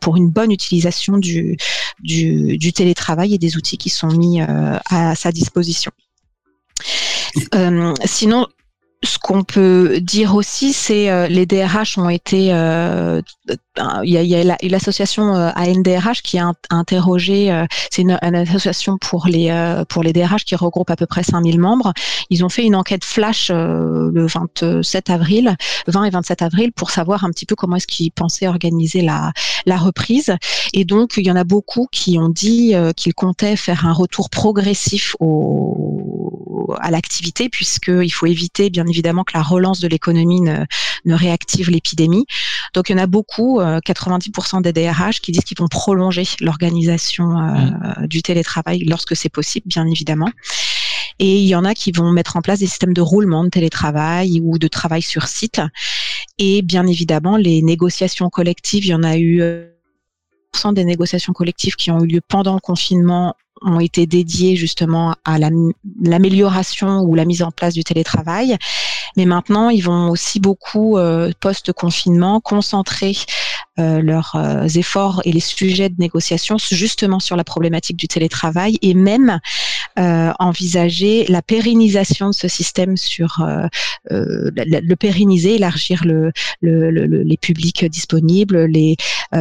pour 0.00 0.16
une 0.16 0.30
bonne 0.30 0.50
utilisation 0.50 1.18
du, 1.18 1.56
du, 2.00 2.72
télétravail 2.72 3.34
et 3.34 3.38
des 3.38 3.56
outils 3.56 3.78
qui 3.78 3.90
sont 3.90 4.08
mis 4.08 4.40
euh, 4.40 4.78
à 4.88 5.14
sa 5.14 5.32
disposition. 5.32 5.92
Euh, 7.54 7.94
sinon, 8.04 8.46
ce 9.02 9.18
qu'on 9.18 9.44
peut 9.44 9.98
dire 10.00 10.34
aussi, 10.34 10.74
c'est 10.74 11.10
euh, 11.10 11.26
les 11.26 11.46
DRH 11.46 11.96
ont 11.96 12.10
été. 12.10 12.52
Euh, 12.52 13.22
il 14.04 14.10
y 14.10 14.34
a, 14.34 14.56
l'association 14.62 15.32
ANDRH 15.32 16.20
qui 16.22 16.38
a 16.38 16.52
interrogé. 16.68 17.64
c'est 17.90 18.02
une, 18.02 18.18
association 18.22 18.98
pour 18.98 19.26
les 19.26 19.50
pour 19.88 20.02
les 20.02 20.12
DRH 20.12 20.44
qui 20.44 20.54
regroupe 20.54 20.90
à 20.90 20.96
peu 20.96 21.06
près 21.06 21.22
5000 21.22 21.58
membres. 21.58 21.94
Ils 22.28 22.44
ont 22.44 22.50
fait 22.50 22.62
une 22.62 22.76
enquête 22.76 23.04
flash 23.04 23.50
le 23.50 24.26
27 24.26 25.08
avril, 25.08 25.56
20 25.86 26.04
et 26.04 26.10
27 26.10 26.42
avril, 26.42 26.72
pour 26.72 26.90
savoir 26.90 27.24
un 27.24 27.30
petit 27.30 27.46
peu 27.46 27.54
comment 27.54 27.76
est-ce 27.76 27.86
qu'ils 27.86 28.12
pensaient 28.12 28.48
organiser 28.48 29.00
la 29.00 29.32
la 29.64 29.78
reprise. 29.78 30.34
Et 30.74 30.84
donc 30.84 31.14
il 31.16 31.26
y 31.26 31.30
en 31.30 31.36
a 31.36 31.44
beaucoup 31.44 31.88
qui 31.90 32.18
ont 32.18 32.28
dit 32.28 32.74
qu'ils 32.96 33.14
comptaient 33.14 33.56
faire 33.56 33.86
un 33.86 33.94
retour 33.94 34.28
progressif 34.28 35.16
au, 35.20 36.39
à 36.80 36.90
l'activité, 36.90 37.48
puisqu'il 37.48 38.10
faut 38.10 38.26
éviter 38.26 38.70
bien 38.70 38.86
évidemment 38.86 39.24
que 39.24 39.32
la 39.34 39.42
relance 39.42 39.80
de 39.80 39.88
l'économie 39.88 40.40
ne, 40.40 40.64
réactive 41.06 41.70
l'épidémie. 41.70 42.26
Donc 42.74 42.88
il 42.88 42.92
y 42.92 42.94
en 42.94 43.02
a 43.02 43.06
beaucoup, 43.06 43.60
90% 43.60 44.58
euh, 44.58 44.60
des 44.60 44.72
DRH, 44.72 45.20
qui 45.20 45.32
disent 45.32 45.44
qu'ils 45.44 45.58
vont 45.58 45.68
prolonger 45.68 46.24
l'organisation 46.40 47.38
euh, 47.38 47.54
mmh. 48.02 48.06
du 48.06 48.22
télétravail 48.22 48.84
lorsque 48.84 49.16
c'est 49.16 49.28
possible, 49.28 49.66
bien 49.68 49.86
évidemment. 49.86 50.30
Et 51.18 51.36
il 51.36 51.46
y 51.46 51.54
en 51.54 51.64
a 51.64 51.74
qui 51.74 51.92
vont 51.92 52.10
mettre 52.10 52.36
en 52.36 52.40
place 52.40 52.60
des 52.60 52.66
systèmes 52.66 52.94
de 52.94 53.02
roulement 53.02 53.44
de 53.44 53.50
télétravail 53.50 54.40
ou 54.42 54.58
de 54.58 54.68
travail 54.68 55.02
sur 55.02 55.28
site. 55.28 55.60
Et 56.38 56.62
bien 56.62 56.86
évidemment, 56.86 57.36
les 57.36 57.60
négociations 57.60 58.30
collectives, 58.30 58.86
il 58.86 58.90
y 58.90 58.94
en 58.94 59.02
a 59.02 59.18
eu 59.18 59.42
euh, 59.42 59.66
des 60.72 60.84
négociations 60.84 61.32
collectives 61.32 61.76
qui 61.76 61.90
ont 61.90 62.00
eu 62.00 62.06
lieu 62.06 62.20
pendant 62.26 62.54
le 62.54 62.60
confinement 62.60 63.34
ont 63.62 63.80
été 63.80 64.06
dédiés 64.06 64.56
justement 64.56 65.14
à 65.24 65.38
l'amélioration 65.38 67.00
ou 67.00 67.14
la 67.14 67.24
mise 67.24 67.42
en 67.42 67.50
place 67.50 67.74
du 67.74 67.84
télétravail. 67.84 68.56
Mais 69.16 69.24
maintenant, 69.24 69.70
ils 69.70 69.82
vont 69.82 70.10
aussi 70.10 70.40
beaucoup, 70.40 70.96
euh, 70.96 71.32
post-confinement, 71.40 72.40
concentrer 72.40 73.14
euh, 73.80 74.02
leurs 74.02 74.32
euh, 74.34 74.66
efforts 74.66 75.22
et 75.24 75.32
les 75.32 75.40
sujets 75.40 75.88
de 75.88 75.94
négociation 75.98 76.56
justement 76.58 77.20
sur 77.20 77.36
la 77.36 77.44
problématique 77.44 77.96
du 77.96 78.08
télétravail 78.08 78.78
et 78.82 78.94
même 78.94 79.38
euh, 79.98 80.32
envisager 80.38 81.24
la 81.28 81.40
pérennisation 81.40 82.28
de 82.28 82.34
ce 82.34 82.48
système 82.48 82.96
sur 82.96 83.42
le 84.10 84.94
pérenniser, 84.96 85.54
élargir 85.54 86.04
le, 86.04 86.32
les 86.62 87.36
publics 87.36 87.84
disponibles, 87.84 88.64
les 88.64 88.96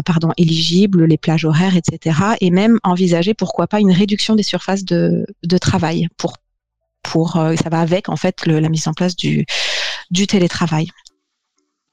pardon 0.05 0.31
éligibles, 0.37 1.05
les 1.05 1.17
plages 1.17 1.45
horaires, 1.45 1.75
etc. 1.75 2.19
Et 2.39 2.51
même 2.51 2.79
envisager 2.83 3.33
pourquoi 3.33 3.67
pas 3.67 3.79
une 3.79 3.91
réduction 3.91 4.08
des 4.35 4.43
surfaces 4.43 4.83
de, 4.85 5.25
de 5.43 5.57
travail 5.57 6.07
pour 6.17 6.37
pour 7.03 7.33
ça 7.33 7.69
va 7.69 7.79
avec 7.79 8.09
en 8.09 8.17
fait 8.17 8.45
la 8.45 8.69
mise 8.69 8.87
en 8.87 8.93
place 8.93 9.15
du 9.15 9.45
du 10.11 10.27
télétravail. 10.27 10.89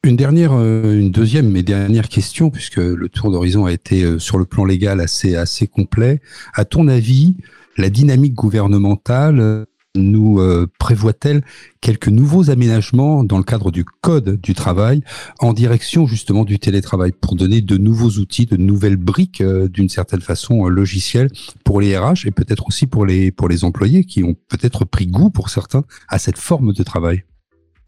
Une 0.06 0.16
dernière, 0.16 0.52
euh, 0.52 1.00
une 1.00 1.10
deuxième 1.10 1.50
mais 1.50 1.64
dernière 1.64 2.08
question, 2.08 2.50
puisque 2.50 2.76
le 2.76 3.08
tour 3.08 3.32
d'horizon 3.32 3.66
a 3.66 3.72
été 3.72 4.04
euh, 4.04 4.18
sur 4.20 4.38
le 4.38 4.44
plan 4.44 4.64
légal 4.64 5.00
assez, 5.00 5.34
assez 5.34 5.66
complet. 5.66 6.20
À 6.54 6.64
ton 6.64 6.86
avis, 6.86 7.36
la 7.76 7.90
dynamique 7.90 8.34
gouvernementale 8.34 9.66
euh, 9.96 10.60
nous 10.60 10.66
prévoit-elle 10.78 11.42
quelques 11.80 12.08
nouveaux 12.08 12.50
aménagements 12.50 13.24
dans 13.24 13.38
le 13.38 13.44
cadre 13.44 13.70
du 13.70 13.84
code 13.84 14.40
du 14.40 14.54
travail 14.54 15.02
en 15.40 15.52
direction 15.52 16.06
justement 16.06 16.44
du 16.44 16.58
télétravail 16.58 17.12
pour 17.12 17.36
donner 17.36 17.60
de 17.60 17.76
nouveaux 17.76 18.10
outils, 18.18 18.46
de 18.46 18.56
nouvelles 18.56 18.96
briques 18.96 19.42
d'une 19.42 19.88
certaine 19.88 20.20
façon 20.20 20.66
logicielles 20.66 21.30
pour 21.64 21.80
les 21.80 21.96
RH 21.96 22.26
et 22.26 22.30
peut-être 22.30 22.66
aussi 22.68 22.86
pour 22.86 23.06
les 23.06 23.30
pour 23.30 23.48
les 23.48 23.64
employés 23.64 24.04
qui 24.04 24.24
ont 24.24 24.34
peut-être 24.48 24.84
pris 24.84 25.06
goût 25.06 25.30
pour 25.30 25.50
certains 25.50 25.84
à 26.08 26.18
cette 26.18 26.38
forme 26.38 26.72
de 26.72 26.82
travail? 26.82 27.24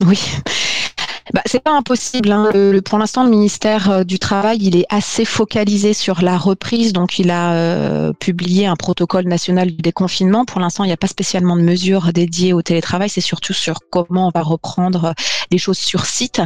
Oui, 0.07 0.19
bah, 1.35 1.43
c'est 1.47 1.63
pas 1.63 1.73
impossible. 1.73 2.33
Hein. 2.33 2.51
pour 2.85 2.99
l'instant, 2.99 3.25
le 3.25 3.31
ministère 3.31 3.91
euh, 3.91 4.05
du 4.05 4.19
Travail, 4.19 4.59
il 4.61 4.77
est 4.77 4.87
assez 4.89 5.25
focalisé 5.25 5.93
sur 5.93 6.23
la 6.23 6.39
reprise. 6.39 6.93
Donc, 6.93 7.19
il 7.19 7.31
a 7.31 7.53
euh, 7.53 8.13
publié 8.13 8.67
un 8.67 8.77
protocole 8.77 9.27
national 9.27 9.71
du 9.71 9.83
déconfinement. 9.83 10.45
Pour 10.45 10.61
l'instant, 10.61 10.85
il 10.85 10.89
n'y 10.89 10.93
a 10.93 10.99
pas 10.99 11.07
spécialement 11.07 11.57
de 11.57 11.63
mesures 11.63 12.13
dédiées 12.13 12.53
au 12.53 12.63
télétravail. 12.63 13.09
C'est 13.09 13.21
surtout 13.21 13.53
sur 13.53 13.81
comment 13.91 14.29
on 14.29 14.31
va 14.35 14.43
reprendre 14.43 15.15
les 15.51 15.59
choses 15.59 15.79
sur 15.79 16.07
site. 16.07 16.41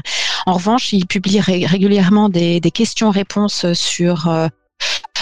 En 0.47 0.55
revanche, 0.55 0.93
il 0.93 1.07
publie 1.07 1.41
régulièrement 1.41 2.29
des, 2.29 2.61
des 2.61 2.71
questions-réponses 2.71 3.73
sur 3.75 4.29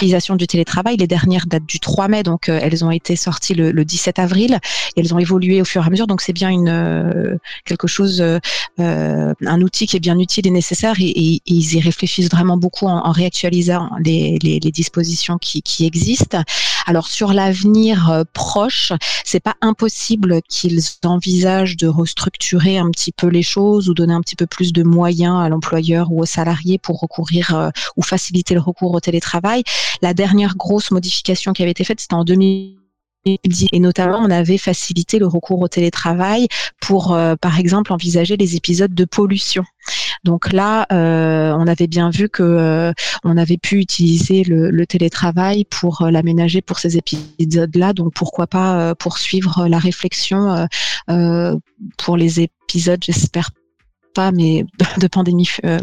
euh, 0.03 0.35
du 0.35 0.47
télétravail. 0.47 0.97
Les 0.97 1.07
dernières 1.07 1.45
datent 1.47 1.65
du 1.65 1.79
3 1.79 2.07
mai, 2.07 2.23
donc 2.23 2.49
euh, 2.49 2.59
elles 2.61 2.83
ont 2.85 2.91
été 2.91 3.15
sorties 3.15 3.53
le, 3.53 3.85
17 3.85 4.19
avril. 4.19 4.59
Et 4.95 5.01
elles 5.01 5.13
ont 5.13 5.19
évolué 5.19 5.61
au 5.61 5.65
fur 5.65 5.83
et 5.83 5.85
à 5.85 5.89
mesure, 5.89 6.07
donc 6.07 6.21
c'est 6.21 6.33
bien 6.33 6.49
une 6.49 6.69
euh, 6.69 7.37
quelque 7.65 7.87
chose, 7.87 8.21
euh, 8.21 8.39
un 8.79 9.61
outil 9.61 9.87
qui 9.87 9.97
est 9.97 9.99
bien 9.99 10.17
utile 10.19 10.47
et 10.47 10.51
nécessaire. 10.51 10.95
Et, 10.99 11.41
ils 11.45 11.75
y 11.75 11.79
réfléchissent 11.79 12.29
vraiment 12.29 12.57
beaucoup 12.57 12.87
en, 12.87 13.11
réactualisant 13.11 13.89
les, 14.03 14.37
dispositions 14.71 15.37
qui, 15.37 15.61
qui, 15.61 15.85
existent. 15.85 16.41
Alors 16.87 17.07
sur 17.07 17.33
l'avenir 17.33 18.23
proche, 18.33 18.93
c'est 19.23 19.39
pas 19.39 19.55
impossible 19.61 20.41
qu'ils 20.47 20.81
envisagent 21.03 21.77
de 21.77 21.87
restructurer 21.87 22.77
un 22.77 22.89
petit 22.89 23.11
peu 23.11 23.27
les 23.27 23.43
choses 23.43 23.89
ou 23.89 23.93
donner 23.93 24.13
un 24.13 24.21
petit 24.21 24.35
peu 24.35 24.47
plus 24.47 24.73
de 24.73 24.83
moyens 24.83 25.37
à 25.39 25.49
l'employeur 25.49 26.11
ou 26.11 26.21
aux 26.21 26.25
salariés 26.25 26.77
pour 26.77 26.99
recourir 26.99 27.71
ou 27.97 28.01
faciliter 28.01 28.53
le 28.53 28.61
recours 28.61 28.93
au 28.93 28.99
télétravail. 28.99 29.63
La 30.01 30.13
dernière 30.13 30.55
grosse 30.55 30.91
modification 30.91 31.53
qui 31.53 31.61
avait 31.61 31.71
été 31.71 31.83
faite, 31.83 31.99
c'était 31.99 32.13
en 32.15 32.23
2010 32.23 32.81
et 33.25 33.79
notamment 33.79 34.17
on 34.17 34.31
avait 34.31 34.57
facilité 34.57 35.19
le 35.19 35.27
recours 35.27 35.59
au 35.59 35.67
télétravail 35.67 36.47
pour 36.79 37.13
euh, 37.13 37.35
par 37.35 37.59
exemple 37.59 37.93
envisager 37.93 38.35
les 38.35 38.55
épisodes 38.55 38.93
de 38.93 39.05
pollution. 39.05 39.63
Donc 40.23 40.51
là, 40.51 40.87
euh, 40.91 41.53
on 41.57 41.67
avait 41.67 41.87
bien 41.87 42.09
vu 42.09 42.29
que 42.29 42.43
euh, 42.43 42.93
on 43.23 43.37
avait 43.37 43.57
pu 43.57 43.77
utiliser 43.77 44.43
le, 44.43 44.85
télétravail 44.85 45.65
pour 45.65 46.07
l'aménager 46.09 46.61
pour 46.61 46.79
ces 46.79 46.97
épisodes-là. 46.97 47.93
Donc 47.93 48.13
pourquoi 48.13 48.47
pas 48.47 48.95
poursuivre 48.95 49.67
la 49.67 49.77
réflexion 49.77 50.67
pour 51.97 52.17
les 52.17 52.41
épisodes, 52.41 53.03
j'espère 53.03 53.51
pas, 54.13 54.31
mais 54.31 54.65
de 54.99 55.07
pandémie 55.07 55.49
euh, 55.65 55.79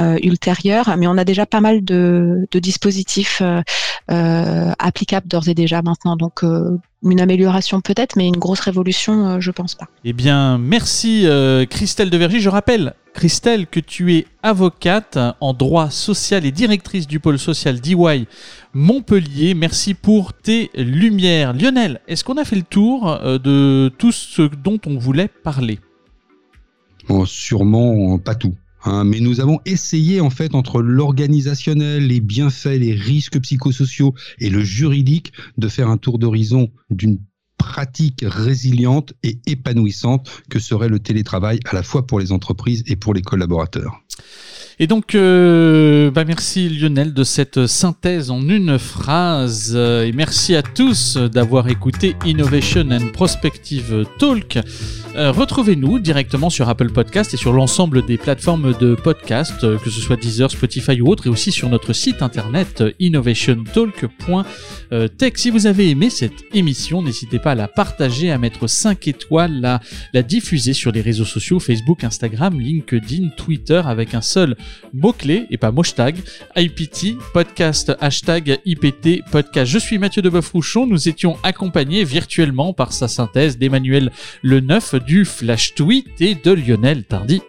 euh, 0.00 0.18
ultérieure. 0.22 0.94
Mais 0.98 1.06
on 1.06 1.16
a 1.16 1.24
déjà 1.24 1.46
pas 1.46 1.60
mal 1.60 1.84
de, 1.84 2.46
dispositifs 2.54 3.42
euh, 3.42 4.72
applicables 4.78 5.28
d'ores 5.28 5.48
et 5.48 5.54
déjà 5.54 5.82
maintenant. 5.82 6.16
Donc 6.16 6.42
une 7.02 7.20
amélioration 7.20 7.80
peut-être, 7.80 8.16
mais 8.16 8.26
une 8.26 8.36
grosse 8.36 8.60
révolution, 8.60 9.40
je 9.40 9.50
pense 9.50 9.74
pas. 9.74 9.86
Eh 10.04 10.12
bien, 10.12 10.58
merci 10.58 11.26
Christelle 11.70 12.10
Devergy. 12.10 12.40
Je 12.40 12.50
rappelle, 12.50 12.94
Christelle, 13.14 13.66
que 13.66 13.80
tu 13.80 14.14
es 14.14 14.26
avocate 14.42 15.18
en 15.40 15.54
droit 15.54 15.90
social 15.90 16.44
et 16.44 16.50
directrice 16.50 17.06
du 17.06 17.20
pôle 17.20 17.38
social 17.38 17.80
d'EY 17.80 18.26
Montpellier. 18.74 19.54
Merci 19.54 19.94
pour 19.94 20.32
tes 20.34 20.70
lumières. 20.74 21.54
Lionel, 21.54 22.00
est-ce 22.08 22.24
qu'on 22.24 22.36
a 22.36 22.44
fait 22.44 22.56
le 22.56 22.62
tour 22.62 23.18
de 23.22 23.90
tout 23.96 24.12
ce 24.12 24.42
dont 24.42 24.78
on 24.86 24.98
voulait 24.98 25.28
parler? 25.28 25.78
Sûrement 27.26 28.18
pas 28.18 28.34
tout. 28.34 28.56
Hein, 28.84 29.04
mais 29.04 29.20
nous 29.20 29.40
avons 29.40 29.60
essayé 29.66 30.20
en 30.20 30.30
fait 30.30 30.54
entre 30.54 30.80
l'organisationnel, 30.80 32.06
les 32.06 32.20
bienfaits, 32.20 32.78
les 32.78 32.94
risques 32.94 33.40
psychosociaux 33.40 34.14
et 34.38 34.48
le 34.48 34.62
juridique 34.62 35.32
de 35.58 35.68
faire 35.68 35.88
un 35.88 35.98
tour 35.98 36.18
d'horizon 36.18 36.70
d'une 36.88 37.18
pratique 37.58 38.24
résiliente 38.26 39.12
et 39.22 39.38
épanouissante 39.46 40.42
que 40.48 40.58
serait 40.58 40.88
le 40.88 40.98
télétravail 40.98 41.60
à 41.66 41.74
la 41.74 41.82
fois 41.82 42.06
pour 42.06 42.18
les 42.18 42.32
entreprises 42.32 42.82
et 42.86 42.96
pour 42.96 43.12
les 43.12 43.20
collaborateurs. 43.20 44.00
Et 44.82 44.86
donc, 44.86 45.14
euh, 45.14 46.10
bah 46.10 46.24
merci 46.24 46.70
Lionel 46.70 47.12
de 47.12 47.22
cette 47.22 47.66
synthèse 47.66 48.30
en 48.30 48.48
une 48.48 48.78
phrase. 48.78 49.76
Et 49.76 50.10
merci 50.12 50.56
à 50.56 50.62
tous 50.62 51.18
d'avoir 51.18 51.68
écouté 51.68 52.16
Innovation 52.24 52.88
and 52.90 53.08
Prospective 53.12 54.06
Talk. 54.18 54.58
Euh, 55.16 55.32
retrouvez-nous 55.32 55.98
directement 55.98 56.50
sur 56.50 56.68
Apple 56.68 56.92
Podcast 56.92 57.34
et 57.34 57.36
sur 57.36 57.52
l'ensemble 57.52 58.06
des 58.06 58.16
plateformes 58.16 58.78
de 58.78 58.94
podcast, 58.94 59.64
euh, 59.64 59.76
que 59.76 59.90
ce 59.90 60.00
soit 60.00 60.14
Deezer, 60.16 60.48
Spotify 60.50 61.00
ou 61.00 61.08
autre, 61.08 61.26
et 61.26 61.30
aussi 61.30 61.50
sur 61.50 61.68
notre 61.68 61.92
site 61.92 62.22
internet 62.22 62.84
innovationtalk.tech. 63.00 65.32
Si 65.34 65.50
vous 65.50 65.66
avez 65.66 65.90
aimé 65.90 66.10
cette 66.10 66.44
émission, 66.54 67.02
n'hésitez 67.02 67.40
pas 67.40 67.52
à 67.52 67.56
la 67.56 67.66
partager, 67.66 68.30
à 68.30 68.38
mettre 68.38 68.68
5 68.68 69.08
étoiles, 69.08 69.60
la, 69.60 69.80
la 70.14 70.22
diffuser 70.22 70.74
sur 70.74 70.92
les 70.92 71.00
réseaux 71.00 71.24
sociaux, 71.24 71.58
Facebook, 71.58 72.04
Instagram, 72.04 72.60
LinkedIn, 72.60 73.30
Twitter, 73.36 73.82
avec 73.84 74.14
un 74.14 74.22
seul 74.22 74.56
mot-clé 74.92 75.46
et 75.50 75.56
pas 75.56 75.72
hashtag 75.76 76.16
IPT 76.56 77.18
podcast 77.32 77.92
hashtag 78.00 78.60
IPT 78.64 79.22
podcast. 79.30 79.70
Je 79.70 79.78
suis 79.78 79.98
Mathieu 79.98 80.22
Deboeuf-Rouchon. 80.22 80.86
Nous 80.86 81.08
étions 81.08 81.36
accompagnés 81.42 82.04
virtuellement 82.04 82.72
par 82.72 82.92
sa 82.92 83.08
synthèse 83.08 83.58
d'Emmanuel 83.58 84.10
Le 84.42 84.60
Neuf 84.60 84.94
du 84.94 85.24
Flash 85.24 85.74
Tweet 85.74 86.20
et 86.20 86.34
de 86.34 86.52
Lionel 86.52 87.04
Tardy. 87.04 87.40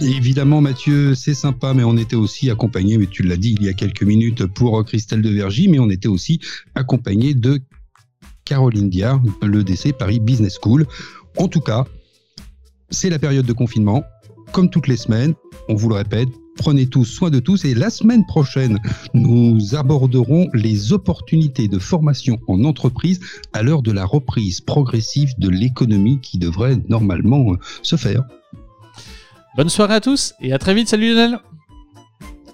Évidemment, 0.00 0.62
Mathieu, 0.62 1.14
c'est 1.14 1.34
sympa, 1.34 1.74
mais 1.74 1.84
on 1.84 1.98
était 1.98 2.16
aussi 2.16 2.50
accompagné, 2.50 2.96
mais 2.96 3.06
tu 3.06 3.22
l'as 3.22 3.36
dit 3.36 3.54
il 3.60 3.66
y 3.66 3.68
a 3.68 3.74
quelques 3.74 4.02
minutes 4.02 4.46
pour 4.46 4.82
Christelle 4.84 5.20
de 5.20 5.28
Vergy, 5.28 5.68
mais 5.68 5.78
on 5.78 5.90
était 5.90 6.08
aussi 6.08 6.40
accompagné 6.74 7.34
de 7.34 7.60
Caroline 8.46 8.88
Diard, 8.88 9.20
le 9.42 9.62
DC 9.62 9.92
Paris 9.92 10.18
Business 10.18 10.58
School. 10.60 10.86
En 11.36 11.48
tout 11.48 11.60
cas, 11.60 11.84
c'est 12.88 13.10
la 13.10 13.18
période 13.18 13.46
de 13.46 13.52
confinement. 13.52 14.02
Comme 14.52 14.68
toutes 14.68 14.88
les 14.88 14.96
semaines, 14.96 15.34
on 15.68 15.74
vous 15.76 15.88
le 15.88 15.94
répète, 15.94 16.28
prenez 16.56 16.86
tous 16.86 17.04
soin 17.04 17.30
de 17.30 17.38
tous 17.38 17.64
et 17.64 17.74
la 17.74 17.88
semaine 17.88 18.26
prochaine, 18.26 18.78
nous 19.14 19.76
aborderons 19.76 20.48
les 20.54 20.92
opportunités 20.92 21.68
de 21.68 21.78
formation 21.78 22.38
en 22.48 22.64
entreprise 22.64 23.20
à 23.52 23.62
l'heure 23.62 23.82
de 23.82 23.92
la 23.92 24.04
reprise 24.04 24.60
progressive 24.60 25.32
de 25.38 25.48
l'économie 25.48 26.20
qui 26.20 26.38
devrait 26.38 26.78
normalement 26.88 27.52
euh, 27.52 27.58
se 27.82 27.96
faire. 27.96 28.24
Bonne 29.56 29.68
soirée 29.68 29.94
à 29.94 30.00
tous 30.00 30.34
et 30.40 30.52
à 30.52 30.58
très 30.58 30.74
vite. 30.74 30.88
Salut 30.88 31.14
Lionel. 31.14 31.38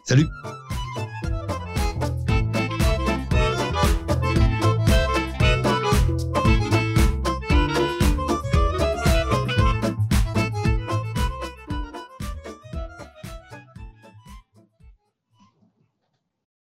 Salut. 0.05 0.26